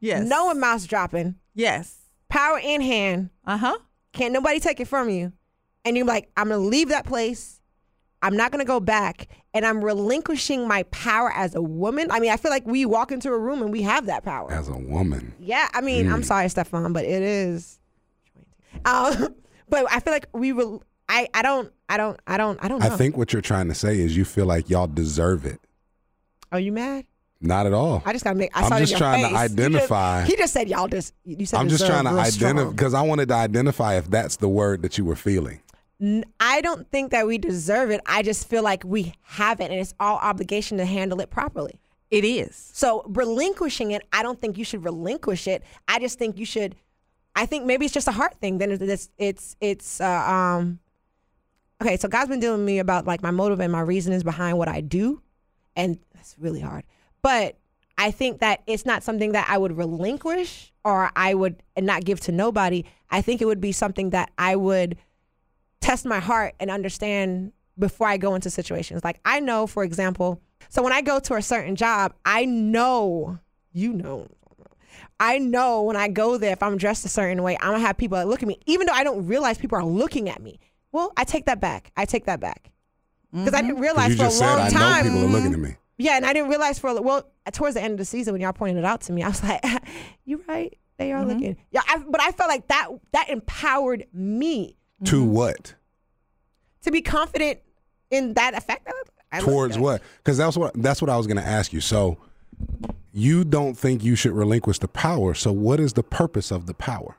[0.00, 0.26] Yes.
[0.26, 1.94] No one mouse dropping, Yes.
[2.30, 3.28] power in hand.
[3.46, 3.78] Uh huh.
[4.14, 5.34] Can't nobody take it from you.
[5.84, 7.60] And you're like, I'm gonna leave that place.
[8.22, 12.10] I'm not gonna go back, and I'm relinquishing my power as a woman.
[12.10, 14.52] I mean, I feel like we walk into a room and we have that power.
[14.52, 15.32] As a woman.
[15.40, 16.12] Yeah, I mean, Mm.
[16.12, 17.78] I'm sorry, Stefan, but it is.
[18.84, 19.34] Um,
[19.70, 20.82] but I feel like we will.
[21.08, 22.86] I I don't I don't I don't I don't know.
[22.86, 25.60] I think what you're trying to say is you feel like y'all deserve it.
[26.52, 27.06] Are you mad?
[27.40, 28.02] Not at all.
[28.04, 28.54] I just gotta make.
[28.54, 29.32] I I'm saw just trying to face.
[29.40, 31.14] Just- identify- He just, said y'all just.
[31.24, 34.48] You said I'm just trying to identify because I wanted to identify if that's the
[34.48, 35.60] word that you were feeling.
[36.40, 38.00] I don't think that we deserve it.
[38.06, 41.80] I just feel like we have it, and it's all obligation to handle it properly.
[42.10, 42.70] It is.
[42.72, 45.62] So relinquishing it, I don't think you should relinquish it.
[45.86, 46.74] I just think you should.
[47.36, 48.58] I think maybe it's just a heart thing.
[48.58, 50.80] Then it's it's it's uh, um.
[51.82, 54.58] Okay, so God's been dealing with me about like my motive and my reasonings behind
[54.58, 55.22] what I do,
[55.76, 56.84] and that's really hard.
[57.22, 57.56] But
[57.96, 62.20] I think that it's not something that I would relinquish or I would not give
[62.20, 62.86] to nobody.
[63.10, 64.96] I think it would be something that I would
[65.80, 69.02] test my heart and understand before I go into situations.
[69.02, 73.38] Like I know, for example, so when I go to a certain job, I know,
[73.72, 74.28] you know,
[75.18, 77.96] I know when I go there, if I'm dressed a certain way, I'm gonna have
[77.96, 80.60] people that look at me, even though I don't realize people are looking at me.
[80.92, 81.92] Well, I take that back.
[81.96, 82.70] I take that back
[83.32, 83.82] because I didn't mm-hmm.
[83.82, 85.06] realize you for a said long I time.
[85.06, 85.76] know people are looking at me.
[85.98, 88.40] Yeah, and I didn't realize for a- well towards the end of the season when
[88.40, 89.62] y'all pointed it out to me, I was like,
[90.24, 90.76] "You right?
[90.96, 91.30] They are mm-hmm.
[91.30, 95.32] looking." Yeah, I, but I felt like that that empowered me To mm-hmm.
[95.32, 95.74] what?
[96.82, 97.60] to be confident
[98.10, 98.88] in that effect.
[99.32, 100.02] I Towards what?
[100.18, 101.80] Because that's what that's what I was going to ask you.
[101.80, 102.18] So
[103.12, 105.34] you don't think you should relinquish the power.
[105.34, 107.16] So what is the purpose of the power?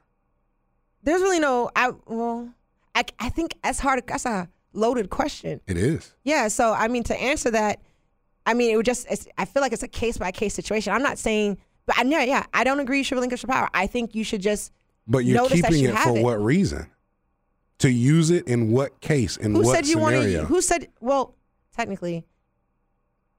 [1.04, 1.72] There's really no.
[1.76, 2.50] I well,
[2.94, 4.06] I I think that's hard.
[4.08, 5.62] That's a loaded question.
[5.68, 6.14] It is.
[6.24, 6.50] Yeah.
[6.50, 7.80] So I mean, to answer that,
[8.46, 9.08] I mean, it would just.
[9.10, 10.92] It's, I feel like it's a case by case situation.
[10.94, 12.20] I'm not saying, but I know.
[12.20, 12.98] Yeah, I don't agree.
[12.98, 13.70] You should relinquish the power.
[13.74, 14.74] I think you should just.
[15.08, 16.24] But you're keeping you it for it.
[16.24, 16.88] what reason?
[17.82, 19.38] To use it in what case?
[19.38, 19.66] In what scenario?
[19.66, 20.38] Who what said you scenario?
[20.38, 20.48] wanted?
[20.48, 20.88] Who said?
[21.00, 21.36] Well,
[21.76, 22.26] technically,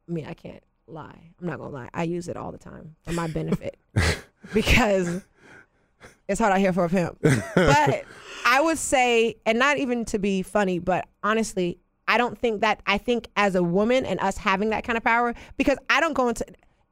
[0.09, 1.31] I mean, I can't lie.
[1.41, 1.89] I'm not gonna lie.
[1.95, 3.77] I use it all the time for my benefit
[4.55, 5.23] because
[6.29, 7.19] it's hard out here for a pimp.
[7.55, 8.05] But
[8.45, 11.79] I would say, and not even to be funny, but honestly,
[12.09, 12.83] I don't think that.
[12.87, 16.15] I think as a woman and us having that kind of power, because I don't
[16.15, 16.45] go into.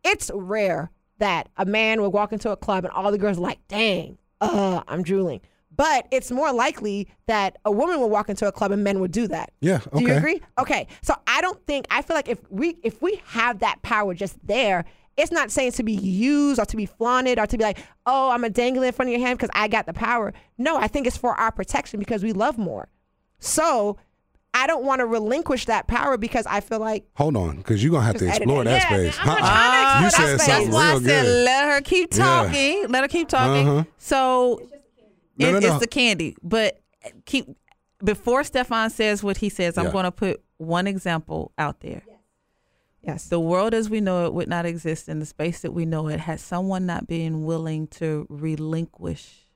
[0.05, 3.43] It's rare that a man would walk into a club and all the girls are
[3.43, 5.41] like, "Dang, uh, I'm drooling."
[5.77, 9.13] But it's more likely that a woman would walk into a club and men would
[9.13, 9.53] do that.
[9.61, 10.43] Yeah, Do you agree?
[10.59, 10.87] Okay.
[11.03, 14.37] So I don't think I feel like if we if we have that power just
[14.47, 14.85] there,
[15.17, 18.31] it's not saying to be used or to be flaunted or to be like, oh,
[18.31, 20.33] I'm a dangling in front of your hand because I got the power.
[20.59, 22.89] No, I think it's for our protection because we love more.
[23.39, 23.97] So
[24.53, 27.93] I don't want to relinquish that power because I feel like Hold on, because you're
[27.93, 29.19] gonna have to explore that Yeah, space.
[29.21, 29.39] I'm Uh-uh.
[29.39, 30.71] trying you explore said that something.
[30.71, 31.45] That's why I real said good.
[31.45, 32.25] let her keep Yeah.
[32.25, 32.89] talking.
[32.89, 33.69] Let her keep talking.
[33.69, 33.85] Uh-huh.
[33.99, 34.63] So
[35.41, 35.69] No, it- no, no.
[35.73, 36.37] it's the candy.
[36.43, 37.47] But eh, keep
[38.05, 39.93] before Stefan says what he says, I'm Yeah.
[39.93, 42.03] going to put one example out there.
[43.03, 45.85] yes, The world as we know it would not exist in the space that we
[45.87, 49.47] know it had someone not being willing to relinquish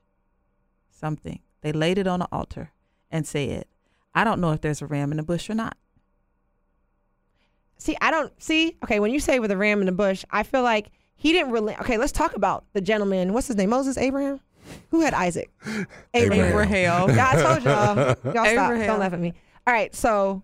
[0.89, 1.39] something.
[1.61, 2.71] They laid it on the altar
[3.11, 3.65] and said,
[4.13, 5.77] I don't know if there's a ram in the bush or not.
[7.77, 8.77] See, I don't see.
[8.83, 11.51] Okay, when you say with a ram in the bush, I feel like he didn't
[11.51, 11.75] really.
[11.77, 13.33] Okay, let's talk about the gentleman.
[13.33, 13.69] What's his name?
[13.69, 14.39] Moses Abraham.
[14.91, 15.49] Who had Isaac?
[16.13, 16.45] Abraham.
[16.49, 17.15] Abraham.
[17.15, 17.97] Yeah, I told y'all.
[17.97, 18.47] Y'all stop.
[18.47, 18.87] Abraham.
[18.87, 19.33] Don't laugh at me.
[19.67, 20.43] All right, so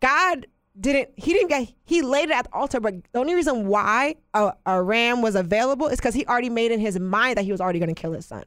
[0.00, 0.46] God
[0.78, 1.10] didn't.
[1.16, 1.72] He didn't get.
[1.84, 5.34] He laid it at the altar, but the only reason why a, a ram was
[5.34, 8.00] available is because he already made in his mind that he was already going to
[8.00, 8.44] kill his son.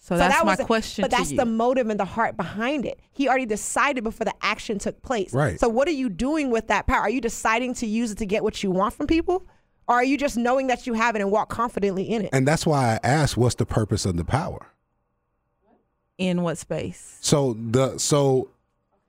[0.00, 1.36] So, So that's that my was the- question But to that's you.
[1.38, 3.00] the motive and the heart behind it.
[3.10, 5.34] He already decided before the action took place.
[5.34, 5.58] Right.
[5.58, 7.00] So what are you doing with that power?
[7.00, 9.44] Are you deciding to use it to get what you want from people?
[9.88, 12.30] Or are you just knowing that you have it and walk confidently in it?
[12.32, 14.66] And that's why I asked, what's the purpose of the power?
[16.18, 17.16] in what space?
[17.20, 18.48] So the so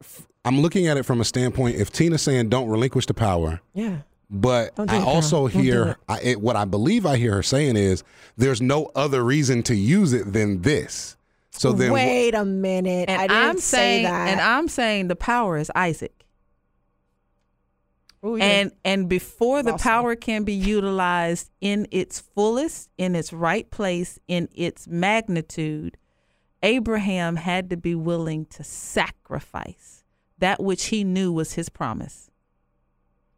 [0.01, 1.75] f- I'm looking at it from a standpoint.
[1.77, 4.01] If Tina's saying don't relinquish the power, yeah.
[4.29, 5.97] but Don't I it, also Don't do hear it.
[6.07, 8.03] I, it, what I believe I hear her saying is
[8.37, 11.17] there's no other reason to use it than this.
[11.49, 13.09] So then, Wait a minute.
[13.09, 14.27] And I didn't am say saying, that.
[14.29, 16.13] and I'm saying the power is Isaac.
[18.25, 18.43] Ooh, yeah.
[18.43, 19.89] And and before the Lost me.
[19.89, 25.97] power can be utilized in its fullest, in its right place, in its magnitude,
[26.61, 30.03] Abraham had to be willing to sacrifice
[30.39, 32.29] that which he knew was his promise.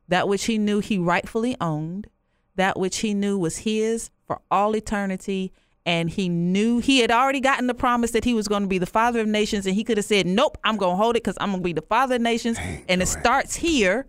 [0.08, 2.08] That which he knew he rightfully owned,
[2.56, 5.52] that which he knew was his for all eternity.
[5.84, 8.78] And he knew he had already gotten the promise that he was going to be
[8.78, 9.66] the father of nations.
[9.66, 11.64] And he could have said, Nope, I'm going to hold it because I'm going to
[11.64, 12.60] be the father of nations.
[12.88, 14.06] and it starts here.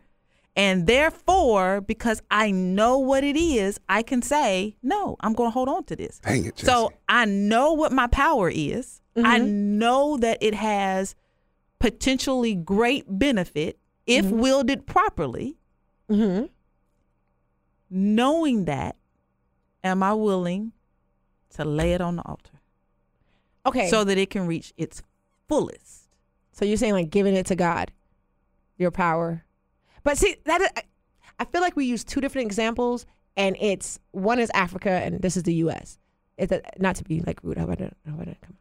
[0.54, 5.52] And therefore, because I know what it is, I can say, no, I'm going to
[5.52, 6.18] hold on to this.
[6.18, 9.00] Dang it, So I know what my power is.
[9.16, 11.14] I know that it has
[11.78, 15.56] potentially great benefit if wielded properly.
[16.10, 16.46] Mm-hmm.
[17.90, 18.96] Knowing that,
[19.84, 20.72] am I willing
[21.50, 22.60] to lay it on the altar
[23.66, 23.88] Okay.
[23.90, 25.02] so that it can reach its
[25.48, 26.08] fullest?
[26.52, 27.90] So you're saying like giving it to God,
[28.78, 29.44] your power.
[30.04, 30.82] But see that I-
[31.38, 35.36] I feel like we use two different examples, and it's one is Africa and this
[35.36, 35.98] is the U.S.
[36.36, 37.58] It's a, not to be like rude.
[37.58, 37.96] How about it?
[38.06, 38.38] How about it?
[38.40, 38.56] Come.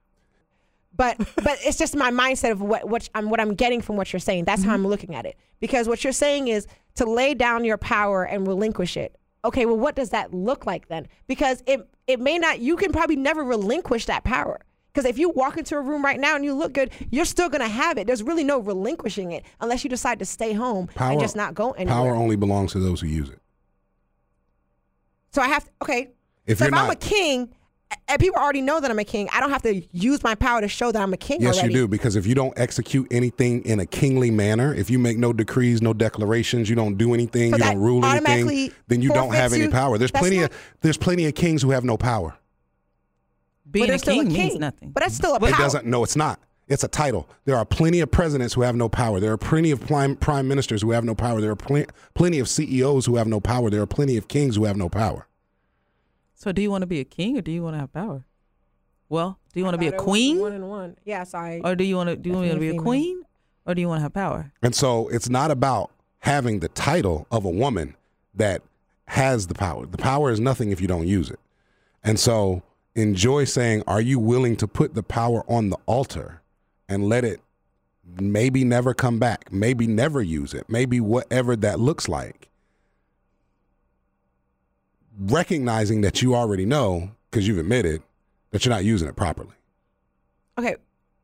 [0.95, 4.11] But but it's just my mindset of what what I'm what I'm getting from what
[4.11, 4.45] you're saying.
[4.45, 4.85] That's how mm-hmm.
[4.85, 5.37] I'm looking at it.
[5.59, 9.15] Because what you're saying is to lay down your power and relinquish it.
[9.43, 11.07] Okay, well, what does that look like then?
[11.27, 12.59] Because it it may not.
[12.59, 14.59] You can probably never relinquish that power.
[14.93, 17.47] Because if you walk into a room right now and you look good, you're still
[17.49, 18.07] gonna have it.
[18.07, 21.53] There's really no relinquishing it unless you decide to stay home Power, and just not
[21.53, 21.95] go anywhere.
[21.95, 23.39] Power only belongs to those who use it.
[25.31, 26.09] So I have to, okay.
[26.45, 27.53] If so if I'm a king,
[28.07, 30.59] and people already know that I'm a king, I don't have to use my power
[30.61, 31.73] to show that I'm a king Yes, already.
[31.73, 31.87] you do.
[31.87, 35.81] Because if you don't execute anything in a kingly manner, if you make no decrees,
[35.81, 39.53] no declarations, you don't do anything, So you don't rule anything, then you don't have
[39.53, 39.97] any power.
[39.97, 42.35] There's That's plenty not- of there's plenty of kings who have no power.
[43.71, 44.91] Being but a still king, a king means nothing.
[44.91, 45.49] But that's still a power.
[45.49, 45.85] It doesn't.
[45.85, 46.39] No, it's not.
[46.67, 47.27] It's a title.
[47.45, 49.19] There are plenty of presidents who have no power.
[49.19, 51.41] There are plenty of prime, prime ministers who have no power.
[51.41, 53.69] There are pl- plenty of CEOs who have no power.
[53.69, 55.27] There are plenty of kings who have no power.
[56.35, 58.25] So, do you want to be a king or do you want to have power?
[59.09, 60.97] Well, do you want to be a Thought it was queen One and one.
[61.03, 61.61] Yeah, sorry.
[61.61, 63.23] or do you want to do you want to be a queen
[63.65, 64.53] or do you want to have power?
[64.61, 67.95] And so it's not about having the title of a woman
[68.33, 68.61] that
[69.07, 69.85] has the power.
[69.85, 71.39] The power is nothing if you don't use it.
[72.01, 72.63] And so
[72.95, 76.41] enjoy saying, are you willing to put the power on the altar
[76.89, 77.41] and let it
[78.19, 82.49] maybe never come back, maybe never use it, maybe whatever that looks like?
[85.19, 88.01] Recognizing that you already know, because you've admitted
[88.51, 89.51] that you're not using it properly.
[90.57, 90.75] Okay.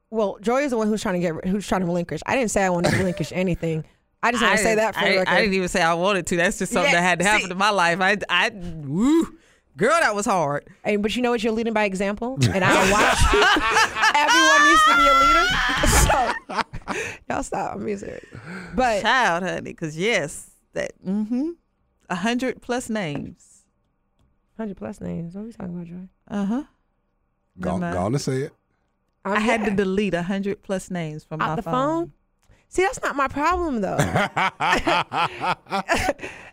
[0.09, 2.21] Well, Joy is the one who's trying to get who's trying to relinquish.
[2.25, 3.83] I didn't say I wanted to relinquish anything.
[4.23, 5.31] I just want to say that for I, the record.
[5.33, 6.37] I didn't even say I wanted to.
[6.37, 7.99] That's just something Yeah, that had to happen see- in my life.
[8.01, 9.37] I, I, woo,
[9.77, 10.67] girl, that was hard.
[10.83, 11.41] Hey, but you know what?
[11.43, 13.17] You're leading by example, and I watch.
[14.15, 15.45] Everyone needs to be a leader.
[16.07, 16.13] So
[17.29, 17.75] y'all stop.
[17.75, 18.23] I'm being serious.
[18.75, 21.49] But Child, honey, because yes, that, mm-hmm,
[22.09, 23.63] a hundred plus names.
[24.57, 25.35] hundred plus names.
[25.35, 26.07] What are we talking about, Joy?
[26.29, 26.63] Uh huh.
[27.59, 28.53] Go, Never go on to say it.
[29.25, 32.13] I'm I had to delete a hundred plus names from out my the phone.
[32.69, 33.97] See, that's not my problem though.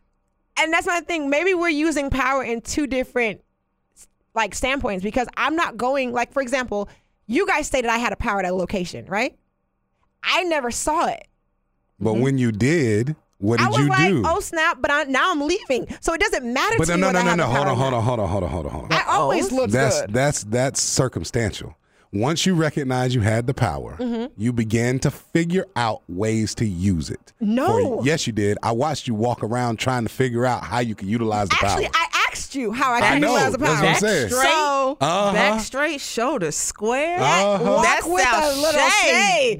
[0.59, 1.31] and that's my thing.
[1.31, 3.41] Maybe we're using power in two different
[4.35, 6.89] like standpoints because I'm not going like for example,
[7.27, 9.37] you guys stated I had a power at a location, right?
[10.23, 11.27] I never saw it.
[12.01, 12.23] But mm-hmm.
[12.23, 14.23] when you did, what I did was you like, do?
[14.27, 14.79] oh snap!
[14.81, 17.25] But I, now I'm leaving, so it doesn't matter but to no, me no, no,
[17.31, 17.47] no, no.
[17.47, 18.93] Hold on, hold on, hold on, hold on, hold on, hold on.
[18.93, 20.13] I always look That's good.
[20.13, 21.77] that's that's circumstantial.
[22.15, 24.27] Once you recognize you had the power, Mm-hmm.
[24.41, 27.33] you began to figure out ways to use it.
[27.41, 27.67] No.
[27.99, 28.57] For- yes, you did.
[28.63, 31.85] I watched you walk around trying to figure out how you could utilize the Actually,
[31.87, 31.93] power.
[31.97, 33.83] I asked you how I I can know, utilize the that's power.
[33.85, 34.29] what I'm saying.
[34.29, 35.33] Straight, So Uh-huh.
[35.33, 37.19] back straight, shoulders square.
[37.21, 37.65] Uh-huh.
[37.65, 39.11] walk That with a little shade.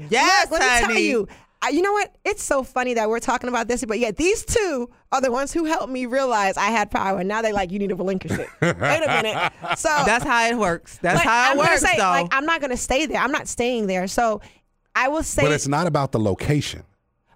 [0.01, 0.07] shade.
[0.09, 1.27] Yes, Look, let me tell you.
[1.65, 2.15] I, you know what?
[2.23, 5.51] It's so funny that we're talking about this, but yet these two are the ones
[5.51, 7.19] who helped me realize I had power.
[7.19, 8.47] And now they like you need to relinquish it.
[8.61, 8.71] Wait
[9.03, 9.51] a minute.
[9.77, 10.99] So That's how it works.
[11.01, 12.03] That's like, how it I'm works, gonna say, though.
[12.03, 13.19] like I'm not gonna stay there.
[13.19, 14.07] I'm not staying there.
[14.07, 14.41] So
[14.95, 16.83] I will say, but it's not about the location.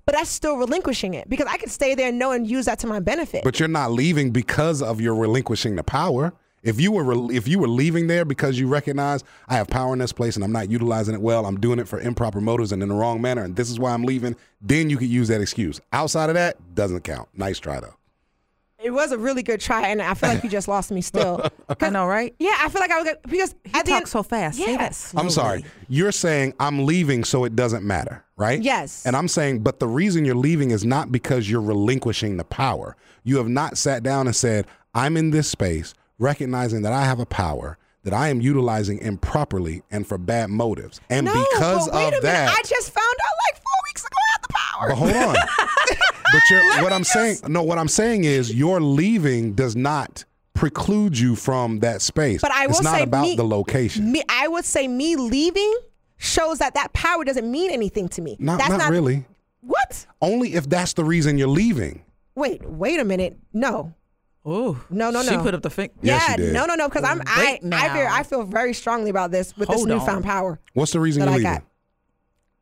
[0.06, 2.80] but that's still relinquishing it because I could stay there and know and use that
[2.80, 3.44] to my benefit.
[3.44, 6.34] But you're not leaving because of your relinquishing the power.
[6.63, 9.93] If you were re- if you were leaving there because you recognize I have power
[9.93, 12.72] in this place and I'm not utilizing it well, I'm doing it for improper motives
[12.72, 15.28] and in the wrong manner, and this is why I'm leaving, then you could use
[15.30, 15.80] that excuse.
[15.93, 17.30] Outside of that, doesn't count.
[17.34, 17.95] Nice try though.
[18.82, 21.45] it was a really good try, and I feel like you just lost me still.
[21.82, 22.34] I know, right?
[22.39, 24.58] Yeah, I feel like I was gonna, because He at talks end, so fast.
[24.58, 24.78] Say Yeah.
[24.78, 25.26] that slowly.
[25.26, 25.65] I'm sorry.
[25.89, 28.62] You're saying I'm leaving so it doesn't matter, right?
[28.62, 29.06] Yes.
[29.06, 32.95] And I'm saying, but the reason you're leaving is not because you're relinquishing the power.
[33.24, 37.19] You have not sat down and said, I'm in this space, recognizing that I have
[37.19, 41.01] a power that I am utilizing improperly and for bad motives.
[41.10, 42.21] And no, because of a minute.
[42.21, 44.89] that, I just found out like four weeks ago I had the power.
[44.89, 45.97] but hold on.
[46.32, 51.17] but you're, what I'm saying, no, what I'm saying is your leaving does not preclude
[51.17, 52.41] you from that space.
[52.41, 54.11] But I will it's not say about me- the location.
[54.11, 55.78] me, I would say me leaving
[56.17, 58.38] shows that that power doesn't mean anything to me.
[58.39, 59.26] not, That's not really.
[59.61, 60.05] What?
[60.22, 62.03] Only if that's the reason you're leaving.
[62.36, 63.38] Wait, wait a minute.
[63.51, 63.93] No.
[64.48, 64.80] Ooh.
[64.90, 65.30] No, no, no!
[65.32, 65.94] She put up the finger.
[66.02, 66.54] Yes, yeah, you did.
[66.54, 66.88] no, no, no.
[66.88, 68.08] Because I'm I I feel.
[68.10, 70.24] I feel very strongly about this with Hold this newfound on.
[70.24, 70.60] power.
[70.74, 71.52] What's the reason you're I leaving?
[71.52, 71.64] got.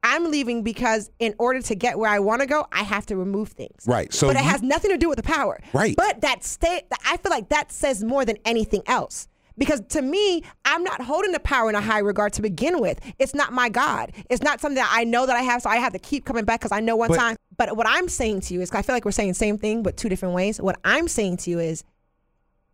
[0.03, 3.17] I'm leaving because in order to get where I want to go, I have to
[3.17, 3.83] remove things.
[3.85, 5.59] Right, so but it you- has nothing to do with the power.
[5.73, 5.95] Right.
[5.95, 9.27] But that state, I feel like that says more than anything else.
[9.57, 12.99] Because to me, I'm not holding the power in a high regard to begin with.
[13.17, 14.11] It's not my God.
[14.29, 16.45] It's not something that I know that I have, so I have to keep coming
[16.45, 17.35] back because I know one But- time.
[17.57, 19.81] But what I'm saying to you is, I feel like we're saying the same thing,
[19.81, 20.61] but two different ways.
[20.61, 21.83] What I'm saying to you is,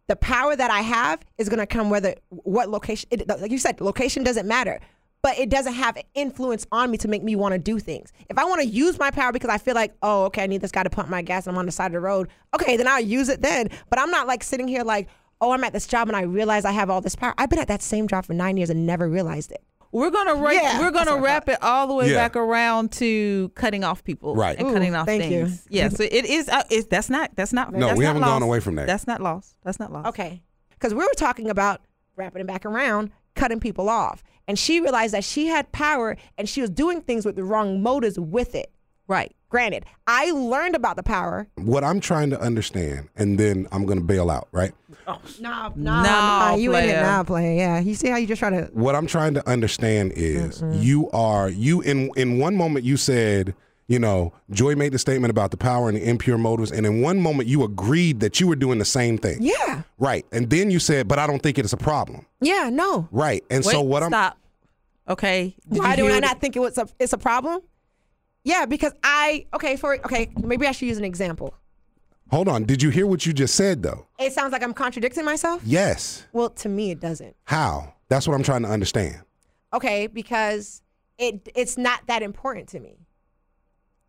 [0.08, 3.08] the power that I have is going to come whether what location.
[3.12, 4.82] It, like you said, location doesn't matter,
[5.22, 8.12] but it doesn't have influence on me to make me want to do things.
[8.30, 10.60] If I want to use my power because I feel like, oh, okay, I need
[10.60, 12.28] this guy to pump my gas and I'm on the side of the road.
[12.54, 13.70] Okay, then I'll use it then.
[13.90, 15.08] But I'm not like sitting here like,
[15.44, 17.34] oh, I'm at this job and I realize I have all this power.
[17.38, 19.64] I've been at that same job for nine years and never realized it.
[19.92, 22.16] We're gonna ra- Yeah, we're gonna wrap it all the way Yeah.
[22.16, 24.58] back around to cutting off people, Right.
[24.58, 25.46] And Ooh, cutting off thank you.
[25.46, 25.66] things.
[25.70, 26.50] Yeah, so it is.
[26.50, 27.30] Uh, it's, that's not.
[27.36, 27.72] That's not.
[27.74, 28.32] No, that's we not haven't lost.
[28.32, 28.88] gone away from that.
[28.88, 29.56] That's not lost.
[29.64, 30.08] That's not lost.
[30.08, 30.42] Okay.
[30.72, 31.82] Because we were talking about
[32.16, 34.24] wrapping it back around, cutting people off.
[34.48, 37.82] And she realized that she had power and she was doing things with the wrong
[37.84, 38.72] motives with it.
[39.08, 39.36] Right.
[39.54, 41.48] Granted, I learned about the power.
[41.58, 44.72] What I'm trying to understand, and then I'm going to bail out, right?
[45.08, 45.22] Oh.
[45.40, 47.02] Nah, nah, Nah, nah, you in it player.
[47.04, 47.60] now, playing.
[47.60, 48.64] Yeah, you see how you just try to.
[48.74, 53.54] What I'm trying to understand is you are you in in one moment you said
[53.86, 57.02] you know Joy made the statement about the power and the impure motives, and in
[57.04, 59.38] one moment you agreed that you were doing the same thing.
[59.40, 62.26] Yeah, Right, and then you said, but I don't think it's a problem.
[62.42, 63.08] yeah, no.
[63.12, 63.72] Right, and Wait.
[63.72, 64.36] so what I'm stop.
[65.08, 65.56] Okay.
[65.70, 67.62] Did Why do I not think it was a, it's a problem?
[68.44, 71.54] Yeah, because I okay for okay maybe I should use an example.
[72.30, 72.64] hold on.
[72.64, 74.08] Did you hear what you just said though?
[74.20, 75.62] It sounds like I'm contradicting myself.
[75.66, 76.26] Yes.
[76.34, 77.36] Well, to me, it doesn't.
[77.46, 77.94] How?
[78.10, 79.22] That's what I'm trying to understand.
[79.74, 80.82] Okay, because
[81.18, 82.98] it it's not that important to me.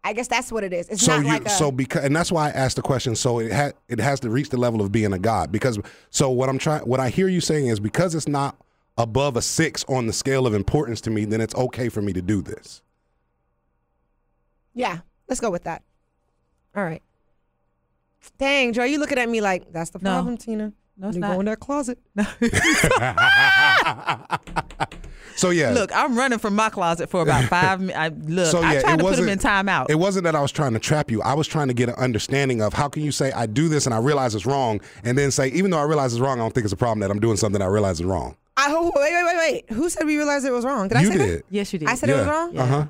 [0.07, 0.89] I guess that's what it is.
[0.91, 3.17] It's so not you like a, so because and that's why I asked the question.
[3.17, 5.79] So it ha- it has to reach the level of being a god because
[6.11, 8.57] so what I'm trying what I hear you saying is because it's not
[8.99, 12.13] above a six on the scale of importance to me, then it's okay for me
[12.13, 12.83] to do this.
[14.75, 14.99] Yeah,
[15.29, 15.83] let's go with that.
[16.77, 17.03] All right.
[18.39, 20.13] Dang, Joe, you looking at me like that's the No.
[20.13, 20.73] problem, Tina.
[20.97, 21.35] No, it's you not.
[21.35, 21.99] go in that closet.
[22.15, 22.25] No.
[25.37, 27.99] So yeah, Look, I'm running from my closet for about five minutes.
[27.99, 29.87] I, look, So, I tried to put him in timeout.
[29.89, 31.23] It wasn't that I was trying to trap you.
[31.23, 33.87] I was trying to get an understanding of how can you say I do this
[33.87, 36.43] and I realize it's wrong, and then say even though I realize it's wrong, I
[36.43, 38.37] don't think it's a problem that I'm doing something I realize is wrong.
[38.57, 39.77] I oh, wait, wait, wait, wait.
[39.77, 40.89] Who said we realized it was wrong?
[40.89, 41.39] Did I say did.
[41.39, 41.45] that?
[41.51, 41.89] yes, you did.
[41.89, 42.57] I said it was wrong.
[42.57, 42.87] Uh huh.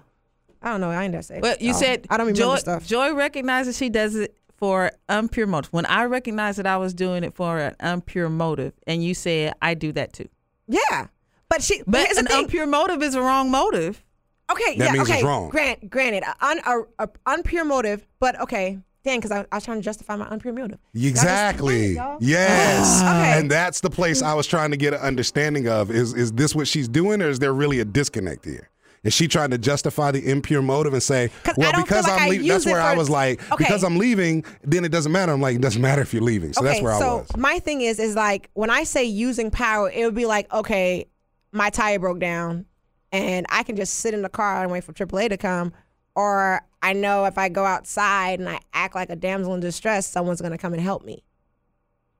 [0.64, 0.90] I don't know.
[0.90, 1.38] I ain't that say.
[1.40, 2.86] Well, you Oh, said I don't remember Joy, stuff.
[2.86, 5.72] Joy recognizes she does it for impure motive.
[5.72, 9.52] When I recognized that I was doing it for an impure motive, and you said
[9.62, 10.28] I do that too.
[10.66, 11.08] Yeah,
[11.48, 11.82] but she.
[11.86, 12.44] But here's the an thing.
[12.44, 14.02] impure motive is a wrong motive.
[14.50, 15.14] Okay, That yeah, means okay.
[15.20, 15.48] it's wrong.
[15.48, 17.08] Grant, granted, a, un, a, a
[17.38, 18.78] unpure motive, but okay.
[19.02, 20.78] Dang, because I, I was trying to justify my unpure motive.
[20.94, 21.92] Y'all just- Exactly.
[21.94, 22.16] y'all.
[22.20, 23.00] Yes.
[23.02, 23.38] Okay.
[23.38, 25.90] And that's the place I was trying to get an understanding of.
[25.90, 28.70] Is is this what she's doing, or is there really a disconnect here?
[29.04, 32.48] Is she trying to justify the impure motive and say, "Well, because like I'm leaving"?
[32.48, 33.64] That's where I was like, Okay.
[33.64, 36.54] "Because I'm leaving, then it doesn't matter." I'm like, "It doesn't matter if you're leaving."
[36.54, 37.28] So that's okay, where so I was.
[37.28, 40.50] So my thing is, is like when I say using power, it would be like,
[40.52, 41.06] okay,
[41.52, 42.64] my tire broke down,
[43.12, 45.72] and I can just sit in the car and wait for AAA to come,
[46.16, 50.06] or I know if I go outside and I act like a damsel in distress,
[50.06, 51.22] someone's gonna come and help me.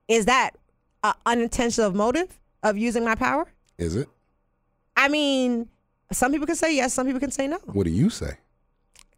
[0.07, 0.51] Is that
[1.03, 3.47] an unintentional motive of using my power?
[3.78, 4.09] Is it?
[4.97, 5.68] I mean,
[6.12, 7.59] some people can say yes, some people can say no.
[7.64, 8.36] What do you say?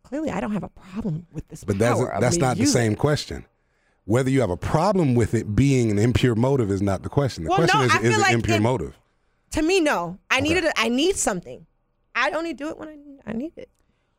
[0.02, 2.66] Clearly, I don't have a problem with this But that's of that's me not the
[2.66, 2.98] same it.
[2.98, 3.44] question.
[4.04, 7.42] Whether you have a problem with it being an impure motive is not the question.
[7.42, 8.96] The Well, question no, is, I is feel it like impure it- motive?
[9.52, 10.18] To me, no.
[10.30, 10.42] I Okay.
[10.48, 10.64] needed.
[10.66, 11.66] A, I need something.
[12.14, 12.96] I only do it when I
[13.30, 13.68] I need it.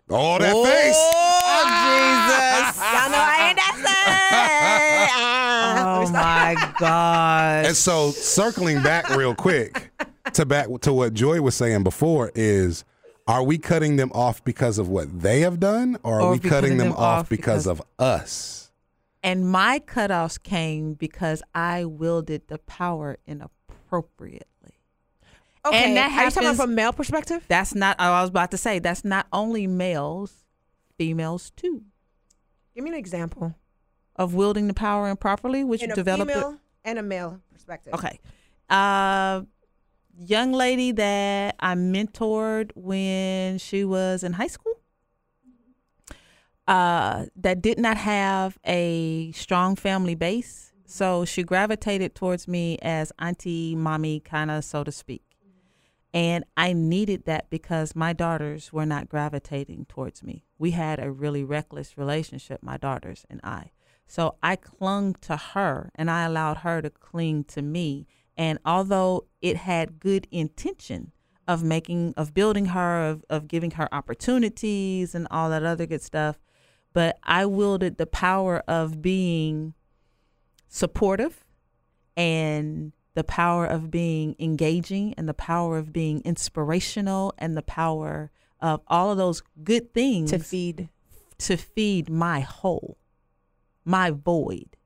[0.09, 0.95] Oh, that oh, face!
[0.97, 2.78] Oh, Jesus!
[2.93, 3.76] Y'all know I ain't that
[6.07, 7.65] oh my God!
[7.65, 9.89] And so, circling back real quick
[10.34, 12.84] to back to what Joy was saying before is,
[13.28, 16.39] are we cutting them off because of what they have done, or are Or we
[16.39, 18.63] cutting cutting them, them off off because, because- of us?
[19.23, 24.45] And my cutoffs came because I wielded the power inappropriately.
[25.65, 25.84] Okay.
[25.84, 27.43] And that Are you talking about happens- from male perspective?
[27.49, 27.99] That's not.
[27.99, 30.45] I was about to say that's not only males,
[30.97, 31.84] females too,
[32.73, 33.55] Give me an example.
[34.15, 36.32] of wielding the power improperly, which In a developed.
[36.32, 37.93] female and a male perspective.
[37.95, 38.19] Okay.
[38.69, 39.41] Uh,
[40.18, 44.74] young lady that I mentored when she was in high school.
[46.68, 53.13] Uh, that did not have a strong family base, so she gravitated towards me as
[53.20, 55.24] auntie, mommy, kind of, so to speak.
[56.13, 60.45] And I needed that because my daughters were not gravitating towards me.
[60.57, 63.72] We had a really reckless relationship, my daughters and I.
[64.07, 68.07] So I clung to her and I allowed her to cling to me.
[68.38, 71.11] And although it had good intention
[71.47, 76.01] of making of building her of, of giving her opportunities and all that other good
[76.01, 76.38] stuff
[76.93, 79.73] but i wielded the power of being
[80.67, 81.45] supportive
[82.15, 88.29] and the power of being engaging and the power of being inspirational and the power
[88.59, 90.89] of all of those good things to feed.
[91.38, 92.97] to feed my hole
[93.85, 94.76] my void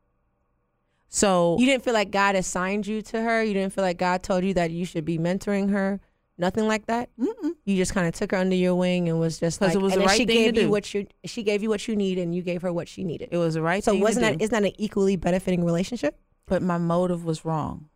[1.14, 3.43] so You didn't feel like God assigned you to her.
[3.43, 5.99] You didn't feel like God told you that you should be mentoring her.
[6.38, 7.09] Nothing like that.
[7.20, 7.51] Mm-mm.
[7.66, 9.93] You just kind of took her under your wing and was just like, it was
[9.93, 10.70] and the right she thing to gave you do.
[10.70, 13.28] what you she gave you what you need, and you gave her what she needed.
[13.32, 14.32] it was the right so thing to wasn't do.
[14.32, 16.18] that isn't that an equally benefiting relationship?
[16.47, 17.89] but my motive was wrong.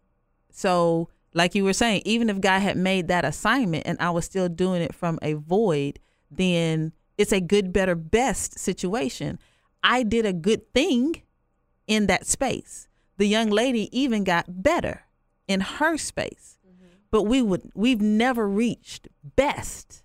[0.51, 4.25] So, like you were saying, even if God had made that assignment and I was
[4.25, 5.99] still doing it from a void,
[6.29, 9.39] then it's a good, better, best situation.
[9.83, 11.21] I did a good thing
[11.87, 12.84] in that space.
[13.17, 15.05] The young lady even got better
[15.47, 16.57] in her space.
[16.67, 16.95] Mm-hmm.
[17.11, 20.03] But we would we've never reached best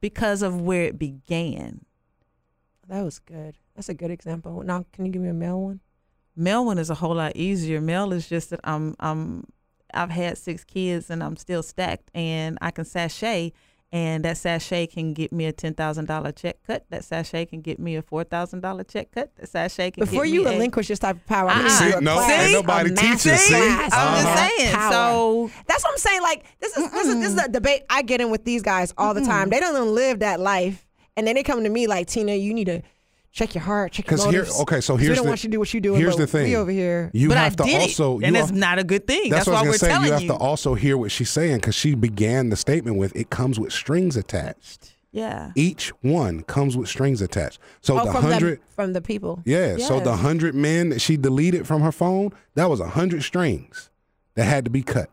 [0.00, 1.84] because of where it began.
[2.88, 3.56] That was good.
[3.74, 4.62] That's a good example.
[4.62, 5.80] Now, can you give me a male one?
[6.36, 7.80] Male one is a whole lot easier.
[7.80, 9.46] Male is just that I'm I'm
[9.94, 13.52] I've had six kids and I'm still stacked and I can sashay
[13.92, 16.86] and that sashay can get me a ten thousand dollar check cut.
[16.90, 19.30] That sashay can get me a four thousand dollar check cut.
[19.36, 21.54] That sashay can Before get you me a- relinquish this type of power, uh-uh.
[21.58, 21.68] I'm Uh-uh.
[21.68, 23.54] gonna See, give you a no, class, ain't a nobody master teaching, see?
[23.54, 24.74] class I'm on just saying.
[24.74, 24.92] power.
[24.92, 26.22] So That's what I'm saying.
[26.22, 28.94] Like this is this is this is a debate I get in with these guys
[28.96, 29.50] all the time.
[29.50, 30.86] They don't even live that life,
[31.16, 32.82] and then they come to me like, Tina, you need to
[33.32, 34.60] check your heart, check your Because here, motives.
[34.60, 36.00] okay, so 'Cause here's we don't the, want you to do what you doing.
[36.00, 36.44] Here's but the thing.
[36.44, 37.10] We over here.
[37.12, 39.06] You but have I to did also, it, and you it's have- not a good
[39.06, 39.30] thing.
[39.30, 39.88] That's, That's, what I why was we're say.
[39.88, 43.16] telling You have to also hear what she's saying because she began the statement with
[43.16, 45.52] "It comes with strings attached." yeah.
[45.54, 47.58] Each one comes with strings attached.
[47.82, 49.42] So oh, the from hundred, the from the people.
[49.44, 49.76] yeah.
[49.78, 53.90] So the hundred men that she deleted from her phone, that was a hundred strings
[54.36, 55.10] that had to be cut.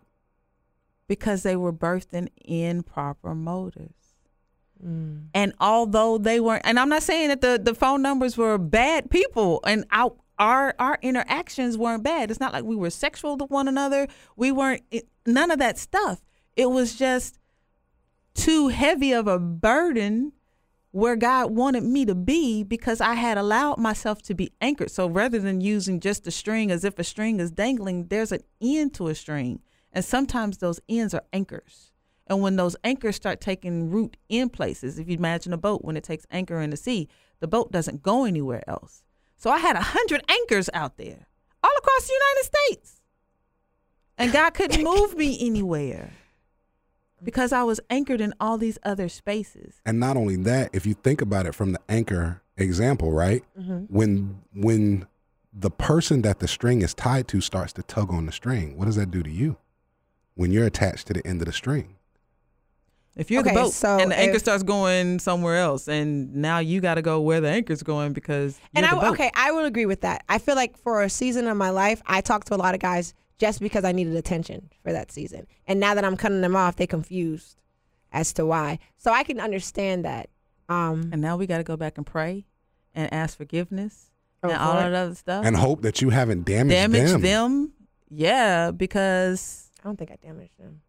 [1.08, 4.09] because they were birthed in improper motives.
[4.86, 5.28] Mm.
[5.34, 9.10] And although they weren't, and I'm not saying that the, the phone numbers were bad
[9.10, 12.32] people, and our our our interactions weren't bad.
[12.32, 14.08] It's not like we were sexual to one another.
[14.36, 16.22] We weren't it, none of that stuff.
[16.56, 17.40] It was just
[18.34, 20.32] too heavy of a burden
[20.92, 24.90] where God wanted me to be because I had allowed myself to be anchored.
[24.90, 28.42] So rather than using just a string as if a string is dangling, there's an
[28.62, 29.60] end to a string.
[29.94, 31.89] And sometimes those ends are anchors.
[32.30, 35.98] And when those anchors start taking root in places, if you imagine a boat, when
[35.98, 37.10] it takes anchor in the sea,
[37.40, 39.04] the boat doesn't go anywhere else.
[39.36, 41.28] So I had a hundred anchors out there
[41.64, 43.02] all across the United States.
[44.18, 46.12] And God couldn't move me anywhere
[47.24, 49.82] because I was anchored in all these other spaces.
[49.86, 53.44] And not only that, if you think about it from the anchor example, right?
[53.58, 53.86] Mm-hmm.
[53.86, 55.08] When when
[55.54, 58.86] the person that the string is tied to starts to tug on the string, what
[58.86, 59.58] does that do to you?
[60.36, 61.96] When you're attached to the end of the string.
[63.16, 66.34] If you're Okay, the boat so and the anchor if- starts going somewhere else, and
[66.36, 69.14] now you got to go where the anchor's going because you're And I the boat.
[69.14, 70.24] okay, I will agree with that.
[70.30, 72.80] I feel like for a season of my life, I talked to a lot of
[72.80, 75.48] guys just because I needed attention for that season.
[75.68, 77.58] And now that I'm cutting them off, they confused
[78.12, 78.80] as to why.
[78.98, 80.30] So I can understand that.
[80.70, 82.46] Um, And now we got to go back and pray
[82.94, 84.12] and ask forgiveness
[84.44, 85.44] Oh, and all that other stuff.
[85.46, 87.22] And hope that you haven't damaged damage them.
[87.22, 87.74] them.
[88.10, 90.82] Yeah, because I don't think I damaged them.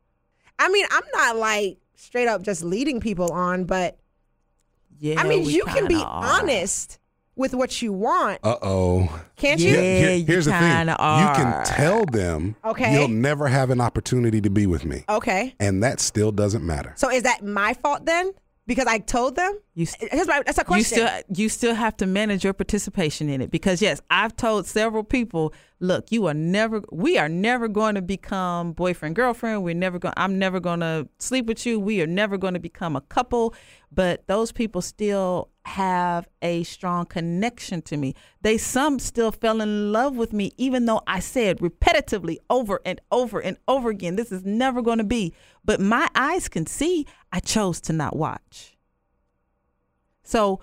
[0.59, 3.98] I mean, I'm not like straight up just leading people on, but
[4.98, 6.40] yeah, I mean, you can be are.
[6.40, 6.98] honest
[7.36, 9.20] with what you want, Uh oh.
[9.36, 9.70] can't Yeah.
[9.70, 10.11] you?
[10.18, 10.61] you here's the thing.
[10.61, 12.92] kinda You can tell them Okay.
[12.92, 15.05] you'll never have an opportunity to be with me.
[15.09, 15.55] Okay.
[15.59, 16.92] And that still doesn't matter.
[16.96, 18.32] So is that my fault then?
[18.71, 19.59] Because I told them?
[19.75, 20.99] You st- Here's my, that's a you question.
[20.99, 25.03] still you still have to manage your participation in it because yes i've told several
[25.03, 29.99] people look you are never we are never going to become boyfriend girlfriend we're never
[29.99, 33.01] going i'm never going to sleep with you we are never going to become a
[33.01, 33.55] couple
[33.91, 39.93] but those people still have a strong connection to me they some still fell in
[39.93, 44.33] love with me even though i said repetitively over and over and over again this
[44.33, 45.33] is never going to be
[45.64, 48.77] but my eyes can see i chose to not watch
[50.23, 50.61] so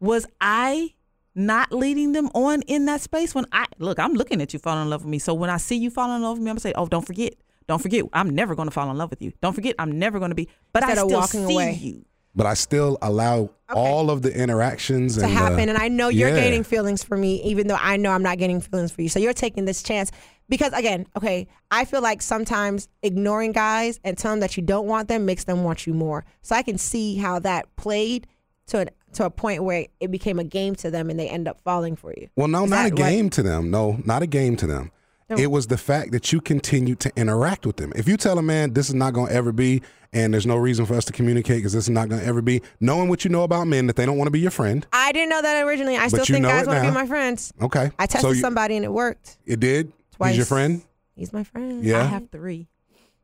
[0.00, 0.94] was I
[1.34, 4.82] not leading them on in that space when I look, I'm looking at you falling
[4.82, 5.18] in love with me.
[5.20, 7.06] So when I see you falling in love with me, I'm gonna say, Oh, don't
[7.06, 7.34] forget.
[7.68, 9.32] Don't forget, I'm never gonna fall in love with you.
[9.40, 11.78] Don't forget, I'm never gonna be but Instead I still see away.
[11.80, 12.04] you.
[12.34, 15.56] But I still allow all of the interactions to and uh, happen.
[15.56, 16.36] the- and I know you're Yeah.
[16.40, 19.08] gaining feelings for me, even though I know I'm not getting feelings for you.
[19.08, 20.10] So you're taking this chance
[20.48, 24.86] because, again, okay, I feel like sometimes ignoring guys and telling them that you don't
[24.86, 26.24] want them makes them want you more.
[26.42, 28.26] So I can see how that played
[28.68, 31.48] to an, to a point where it became a game to them and they end
[31.48, 32.28] up falling for you.
[32.36, 32.94] Well, no, Is not a right?
[32.94, 33.70] game to them.
[33.72, 34.92] No, not a game to them.
[35.38, 37.92] It was the fact that you continued to interact with them.
[37.94, 40.56] If you tell a man this is not going to ever be, and there's no
[40.56, 43.24] reason for us to communicate because this is not going to ever be, knowing what
[43.24, 44.86] you know about men that they don't want to be your friend.
[44.92, 45.96] I didn't know that originally.
[45.96, 47.52] I still think guys want to be my friends.
[47.62, 47.90] Okay.
[47.98, 49.38] I tested so you- somebody and it worked.
[49.46, 49.92] It did.
[50.16, 50.30] Twice.
[50.30, 50.82] He's your friend.
[51.14, 51.84] He's my friend.
[51.84, 52.00] Yeah.
[52.02, 52.68] I have three.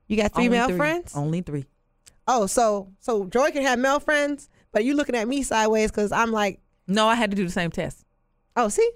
[0.06, 0.76] You got three Only male three.
[0.76, 1.12] friends?
[1.16, 1.64] Only three.
[2.28, 6.12] Oh, so so Joy can have male friends, but you looking at me sideways because
[6.12, 8.04] I'm like, No, I had to do the same test.
[8.56, 8.88] oh, see,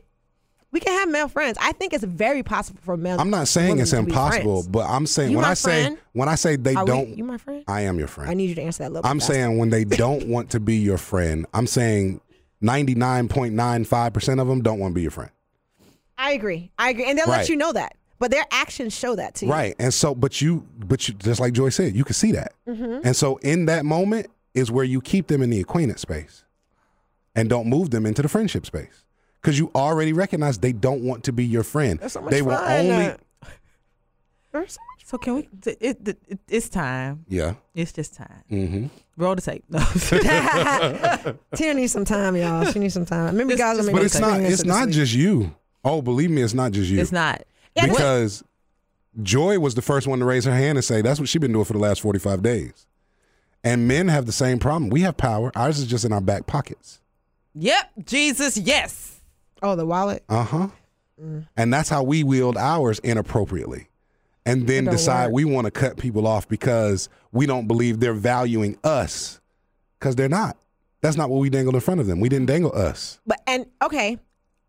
[0.73, 1.59] we can have male friends.
[1.61, 3.21] I think it's very possible for male.
[3.21, 6.57] I'm not saying it's impossible, but I'm saying You when I say when I say
[6.57, 7.65] they Are don't, you my friend?
[7.67, 8.31] I am your friend.
[8.31, 9.11] I need you to answer that a little.
[9.11, 12.21] I'm saying when they don't want to be your friend, I'm saying
[12.63, 15.31] 99.95% of them don't want to be your friend.
[16.19, 16.71] I agree.
[16.79, 17.39] I agree, and they'll Right.
[17.39, 19.53] let you know that, but their actions show that to you.
[19.53, 19.75] Right.
[19.79, 22.53] And so, but you, but you, just like Joy said, you can see that.
[22.69, 23.01] Mm-hmm.
[23.05, 26.45] And so in that moment is where you keep them in the acquaintance space
[27.35, 29.05] and don't move them into the friendship space.
[29.41, 31.99] Because you already recognize they don't want to be your friend.
[31.99, 33.15] There's so much they will only,
[34.53, 35.49] there's so much- So can we?
[35.67, 37.25] It, it, it, it's time.
[37.29, 37.55] yeah.
[37.75, 38.43] It's just time.
[38.51, 38.87] Mm-hmm.
[39.17, 39.65] Roll the tape.
[39.71, 41.37] No.
[41.55, 42.65] Tina needs some time, y'all.
[42.71, 43.37] She needs some time.
[43.37, 44.95] Maybe Just- guys will But me it's not, it's not sleep.
[44.95, 45.55] just you.
[45.85, 47.01] Oh, believe me, it's not just you.
[47.01, 47.43] it's not.
[47.75, 48.45] Yeah, but- because
[49.23, 51.53] Joy was the first one to raise her hand and say that's what she's been
[51.53, 52.87] doing for the last 45 days.
[53.65, 54.89] And men have the same problem.
[54.91, 55.51] We have power.
[55.55, 57.01] Ours is just in our back pockets.
[57.55, 57.91] Yep.
[58.05, 58.57] Jesus.
[58.57, 59.20] Yes.
[59.63, 60.25] Oh, the wallet.
[60.29, 60.69] Uh huh.
[61.57, 63.89] And that's how we wield ours inappropriately.
[64.47, 65.35] And then decide work.
[65.35, 69.41] we want to cut people off because we don't believe they're valuing us
[69.99, 70.57] because they're not.
[71.03, 72.21] That's not what we dangled in front of them.
[72.21, 73.21] We didn't dangle us.
[73.27, 74.19] But and okay,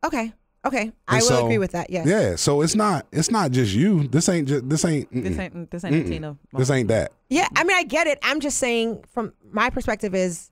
[0.04, 0.34] okay,
[0.66, 0.92] okay.
[1.08, 1.90] I And will so- agree with that.
[1.90, 2.06] Yes.
[2.06, 2.36] Yeah.
[2.36, 3.06] So it's not.
[3.12, 4.08] It's not just you.
[4.08, 4.48] This ain't.
[4.48, 5.12] Just, this ain't.
[5.12, 5.40] This mm-mm.
[5.40, 5.72] ain't.
[5.72, 6.38] This ain't a Tina.
[6.54, 7.14] This ain't that.
[7.30, 8.20] Yeah, I mean, I get it.
[8.24, 10.52] I'm just saying, from my perspective, is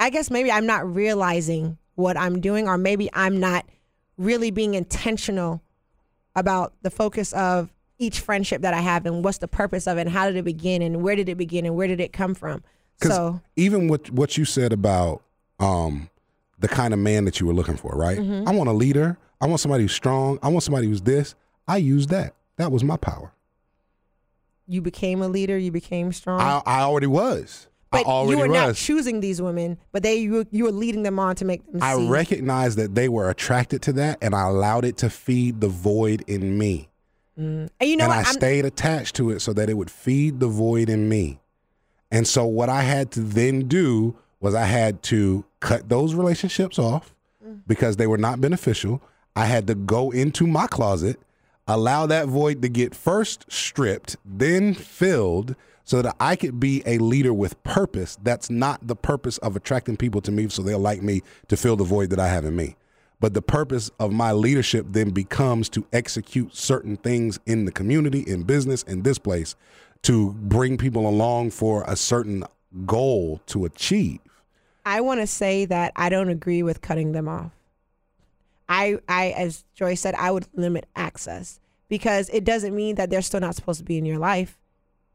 [0.00, 3.66] I guess maybe I'm not realizing what I'm doing, or maybe I'm not
[4.16, 5.62] really being intentional
[6.34, 10.02] about the focus of each friendship that I have and what's the purpose of it
[10.02, 12.34] and how did it begin and where did it begin and where did it come
[12.34, 12.62] from.
[13.02, 15.22] So, even what what you said about
[15.58, 16.08] um,
[16.58, 18.18] the kind of man that you were looking for, right?
[18.18, 18.48] Mm-hmm.
[18.48, 19.18] I want a leader.
[19.40, 20.38] I want somebody who's strong.
[20.42, 21.34] I want somebody who's this.
[21.68, 22.34] I use that.
[22.56, 23.32] That was my power.
[24.66, 26.40] you became a leader, you became strong.
[26.40, 27.68] I, I already was.
[27.90, 30.72] But I already you were not choosing these women, but they you, were- you were
[30.72, 32.08] leading them on to make them I see.
[32.08, 36.24] recognized that they were attracted to that, and I allowed it to feed the void
[36.26, 36.88] in me.
[37.38, 37.68] Mm.
[37.80, 38.12] and you know and?
[38.14, 41.38] I I'm- stayed attached to it so that it would feed the void in me.
[42.10, 46.78] And so what I had to then do was I had to cut those relationships
[46.78, 47.14] off
[47.46, 47.60] mm.
[47.66, 49.02] because they were not beneficial.
[49.34, 51.20] I had to go into my closet,
[51.66, 55.56] allow that void to get first stripped, then filled
[55.86, 58.18] so that I could be a leader with purpose.
[58.22, 61.76] That's not the purpose of attracting people to me so they'll like me to fill
[61.76, 62.76] the void that I have in me.
[63.20, 68.20] But the purpose of my leadership then becomes to execute certain things in the community,
[68.20, 69.54] in business, in this place,
[70.02, 72.44] to bring people along for a certain
[72.84, 74.18] goal to achieve.
[74.84, 77.52] I want to say that I don't agree with cutting them off.
[78.68, 83.22] I, I, as Joy said, I would limit access because it doesn't mean that they're
[83.22, 84.58] still not supposed to be in your life.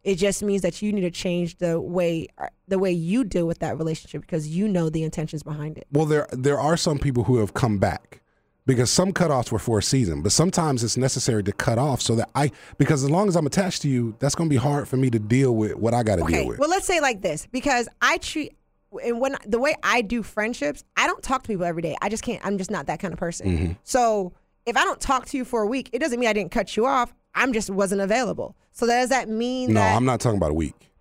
[0.04, 2.28] It just means that you need to change the way
[2.68, 5.86] the way you deal with that relationship because you know the intentions behind it.
[5.92, 8.22] Well, there there are some people who have come back
[8.66, 12.16] because some cutoffs were for a season, but sometimes it's necessary to cut off so
[12.16, 14.88] that I because as long as I'm attached to you, that's going to be hard
[14.88, 16.60] for me to deal with what I got to Okay, deal with.
[16.60, 18.56] well, let's say like this because I treat
[19.04, 21.96] and when the way I do friendships, I don't talk to people every day.
[22.02, 22.44] I just can't.
[22.46, 23.48] I'm just not that kind of person.
[23.48, 23.72] Mm-hmm.
[23.84, 24.34] So
[24.66, 26.76] if I don't talk to you for a week, it doesn't mean I didn't cut
[26.76, 27.14] you off.
[27.36, 28.56] I'm just wasn't available.
[28.72, 29.96] So does that mean no, that?
[29.96, 30.92] I'm not talking about a week.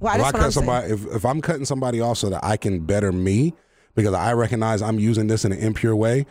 [0.00, 2.56] Well, if I cut I'm somebody, if, if I'm cutting somebody off so that I
[2.56, 3.54] can better me,
[3.94, 6.26] because I recognize I'm using this in an impure way.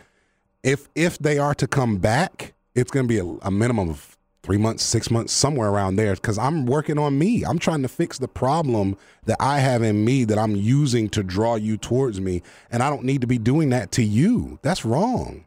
[0.62, 4.16] If if they are to come back, it's going to be a, a minimum of
[4.42, 6.14] three months, six months, somewhere around there.
[6.14, 7.44] Because I'm working on me.
[7.44, 11.24] I'm trying to fix the problem that I have in me that I'm using to
[11.24, 14.60] draw you towards me, and I don't need to be doing that to you.
[14.62, 15.45] That's wrong.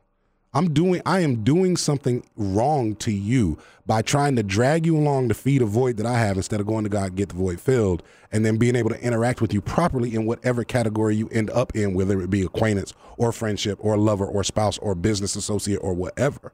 [0.54, 5.30] I'm doing I am doing something wrong to you by trying to drag you along
[5.30, 7.60] to feed a void that I have instead of going to God get the void
[7.60, 11.50] filled and then being able to interact with you properly in whatever category you end
[11.52, 15.78] up in, whether it be acquaintance or friendship or lover or spouse or business associate
[15.78, 16.54] or whatever.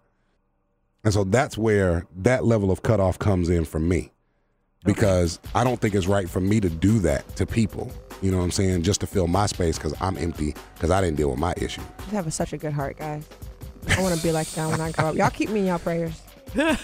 [1.05, 4.11] And so that's where that level of cutoff comes in for me.
[4.83, 7.91] Because I don't think it's right for me to do that to people.
[8.21, 8.83] You know what I'm saying?
[8.83, 11.81] Just to fill my space because I'm empty because I didn't deal with my issue.
[12.07, 13.27] You have such a good heart, guys.
[13.89, 15.15] I want to be like that when I grow up.
[15.15, 16.21] Y'all keep me in your prayers.
[16.55, 16.75] no,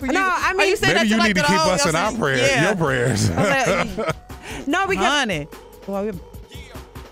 [0.00, 1.94] I mean, you saying that Maybe to you like need to keep whole- us in
[1.96, 2.66] our prayers, Yeah.
[2.68, 3.30] your prayers.
[4.66, 5.48] no, because Honey.
[5.86, 6.12] Well, we-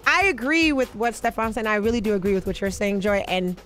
[0.07, 1.67] I agree with what Stefan's saying.
[1.67, 3.25] I really do agree with what you're saying, Joy.
[3.27, 3.57] And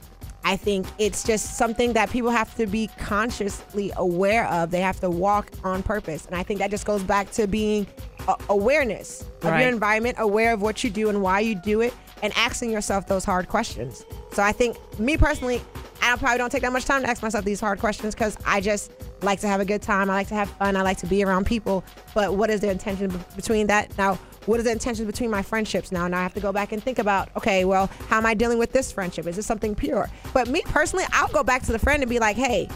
[0.45, 4.70] I think it's just something that people have to be consciously aware of.
[4.70, 6.26] They have to walk on purpose.
[6.26, 7.87] And I think that just goes back to being
[8.29, 9.61] a- awareness of Right.
[9.62, 11.93] your environment, aware of what you do and why you do it,
[12.23, 14.05] and asking yourself those hard questions.
[14.33, 15.61] So I think, me personally,
[16.03, 18.61] I probably don't take that much time to ask myself these hard questions because I
[18.61, 18.93] just
[19.23, 20.11] like to have a good time.
[20.11, 20.77] I like to have fun.
[20.77, 21.85] I like to be around people.
[22.14, 23.97] But what is the intention be- between that?
[23.99, 24.14] Now,
[24.47, 26.09] what is the intention between my friendships now?
[26.09, 28.59] Now I have to go back and think about, okay, well, how am I dealing
[28.59, 29.27] with this friendship?
[29.27, 30.09] Is this something pure?
[30.33, 32.69] But me personally, I'll go back to the friend and be like, hey,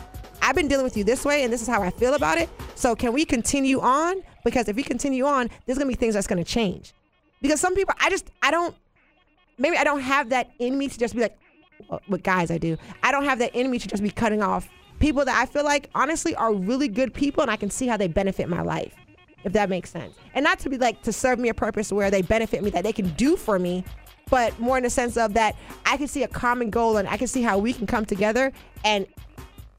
[0.43, 2.51] I've been dealing with you this way, and this is how I feel about it.
[2.74, 4.22] So can we continue on?
[4.45, 6.93] Because if we continue on, there's gonna be things that's gonna change.
[7.40, 8.74] Because some people, I just, I don't,
[9.62, 11.38] maybe I don't have that in me to just be like,
[11.88, 12.76] well, with guys I do.
[13.02, 15.64] I don't have that in me to just be cutting off people that I feel
[15.64, 18.94] like honestly are really good people, and I can see how they benefit my life,
[19.44, 20.14] if that makes sense.
[20.34, 22.84] And not to be like to serve me a purpose where they benefit me, that
[22.84, 23.84] they can do for me,
[24.30, 25.56] but more in the sense of that
[25.86, 28.52] I can see a common goal and I can see how we can come together
[28.84, 29.06] and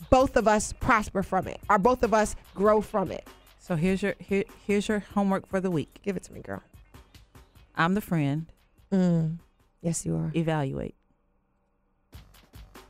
[0.10, 3.28] both of us prosper from it, or both of us grow from it.
[3.60, 6.00] So here's your here, here's your homework for the week.
[6.04, 6.62] Give it to me, girl.
[7.76, 8.46] I'm the friend.
[8.92, 9.40] Mm.
[9.84, 10.32] Yes, you are.
[10.34, 10.96] Evaluate.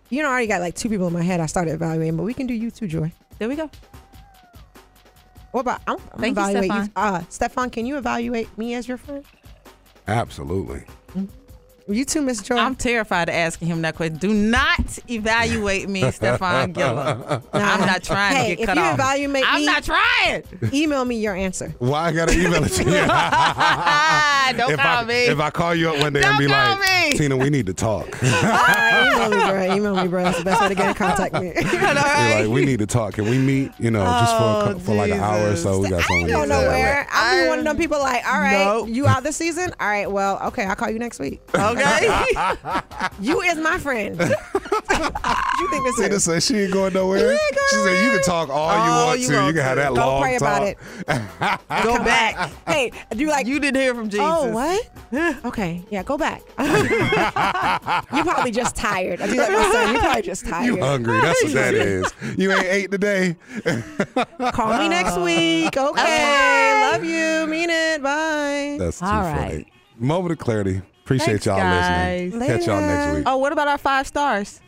[0.10, 2.24] You know, I already got like two people in my head I started evaluating, but
[2.24, 3.12] we can do you too, Joy.
[3.40, 3.70] There we go.
[5.52, 6.92] What about I'm, I'm Thank you, evaluate Stefan.
[6.96, 9.26] Uh, Stefan, can you evaluate me as your friend?
[10.08, 10.84] Absolutely.
[11.86, 12.56] You too, Miss Joy.
[12.56, 14.16] I'm terrified of asking him that question.
[14.16, 17.42] Do not evaluate me, Stefan Gillum.
[17.52, 18.84] I'm not trying Hey, to get cut off.
[18.84, 18.94] if you off.
[19.00, 20.44] evaluate I'm me- not trying.
[20.74, 21.76] Email me your answer.
[21.80, 22.90] Why I gotta email it to you?
[24.58, 25.26] Don't if call I me.
[25.26, 27.18] if I call you up one day and Don't be like, me.
[27.18, 28.08] Tina, we need to talk.
[28.24, 29.76] Email me, bro.
[29.76, 30.24] Email me, bro.
[30.24, 31.50] That's the best way to get in contact with me.
[31.50, 31.64] All
[31.96, 32.38] right.
[32.40, 33.16] You're like, we need to talk.
[33.16, 33.72] Can we meet?
[33.78, 35.80] You know, just for Oh, for like an hour or so.
[35.80, 36.18] We got I something.
[36.20, 36.66] ain't we going need to do.
[36.66, 37.08] nowhere.
[37.12, 38.88] I'll be one of them people like, all right, Nope.
[38.90, 39.74] you out this season?
[39.82, 41.42] All right, well, okay, I'll call you next week.
[41.54, 41.73] Okay.
[43.20, 44.18] You is my friend.
[44.20, 46.24] you think this Tina is?
[46.24, 47.32] said she ain't going nowhere.
[47.32, 49.34] ain't going she said you can talk all you All want you to.
[49.36, 49.82] want you can have to.
[49.82, 50.78] that Go long pray about it.
[51.84, 52.52] Go back.
[52.68, 54.26] Hey, do you like You didn't hear from oh, Jesus.
[54.26, 55.46] Oh, what?
[55.46, 56.42] okay, yeah, go back.
[56.60, 59.22] you probably just tired.
[59.22, 59.94] I do like my son.
[59.94, 60.66] You probably just tired.
[60.66, 61.22] You hungry?
[61.22, 62.14] That's what that is.
[62.38, 63.36] You ain't ate today.
[64.54, 65.76] Call me next week.
[65.78, 66.90] Okay.
[66.92, 67.48] Love you.
[67.48, 68.02] Mean it.
[68.02, 68.78] Bye.
[68.80, 69.40] That's too All funny.
[69.58, 69.68] right.
[69.98, 70.82] Moment of clarity.
[71.04, 72.34] Appreciate Thanks, y'all guys.
[72.34, 72.48] listening.
[72.48, 73.24] Catch y'all next week.
[73.28, 74.62] Oh, what about our five stars?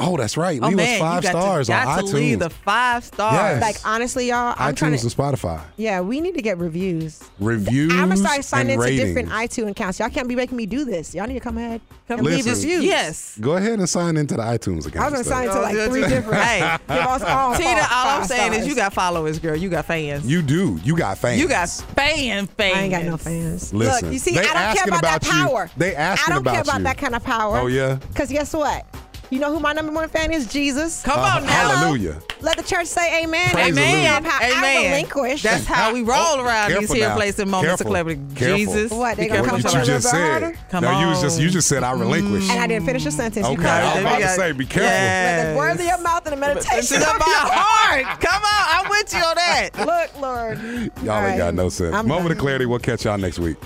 [0.00, 0.60] Oh, that's right.
[0.62, 2.10] Oh Leave man, us five you got stars to, on got iTunes.
[2.10, 3.32] to leave the five stars.
[3.34, 3.62] Yes.
[3.62, 5.22] Like honestly, y'all, I'm trying iTunes to.
[5.24, 5.60] and Spotify.
[5.76, 7.20] Yeah, we need to get reviews.
[7.40, 9.02] Reviews I'm gonna start signing into ratings.
[9.08, 9.98] different iTunes accounts.
[9.98, 11.16] Y'all can't be making me do this.
[11.16, 12.36] Y'all need to come ahead and Listen.
[12.52, 12.84] leave reviews.
[12.84, 13.38] Yes.
[13.40, 15.04] Go ahead and sign into the iTunes account.
[15.04, 16.42] I was gonna sign into like three different.
[16.44, 19.56] Hey, Give us all Tina, five- all I'm five saying is you got followers, girl.
[19.56, 20.24] You got fans.
[20.30, 20.78] You do.
[20.84, 21.40] You got fans.
[21.40, 22.76] You got fan fans.
[22.76, 23.74] I ain't got no fans.
[23.74, 25.42] Listen, Look, you see, I don't care asking about, that about you.
[25.48, 25.70] power.
[25.76, 27.58] They asking about I don't care about about that kind of power.
[27.58, 27.96] Oh, yeah?
[27.96, 28.86] Because guess what?
[29.30, 30.46] You know who my number one fan is?
[30.46, 31.02] Jesus.
[31.02, 31.50] Come Uh, on now.
[31.52, 32.18] hallelujah.
[32.40, 33.50] Let the church say amen.
[33.52, 34.24] Praise Amen.
[34.24, 34.90] I, I Amen.
[34.92, 35.42] relinquish.
[35.42, 37.14] That's how we roll Oh, around these careful here now.
[37.16, 37.86] places and moments Careful.
[37.96, 38.20] of clarity.
[38.36, 38.56] Careful.
[38.56, 38.90] Jesus.
[38.92, 40.42] What, they gonna come What you just said.
[40.42, 40.58] harder?
[40.70, 42.48] Come no, you just you just said I relinquish.
[42.48, 43.46] and I didn't finish the sentence.
[43.46, 44.90] You Okay, got I was about to say, be careful.
[44.90, 48.04] Let the words of your mouth and the meditation of your heart.
[48.04, 48.20] heart.
[48.20, 49.70] Come on, I'm with you on that.
[49.78, 50.58] Look, Lord.
[51.04, 51.94] Y'all All ain't got no sense.
[51.94, 52.64] I'm Moment of clarity.
[52.66, 53.56] We'll catch y'all next week.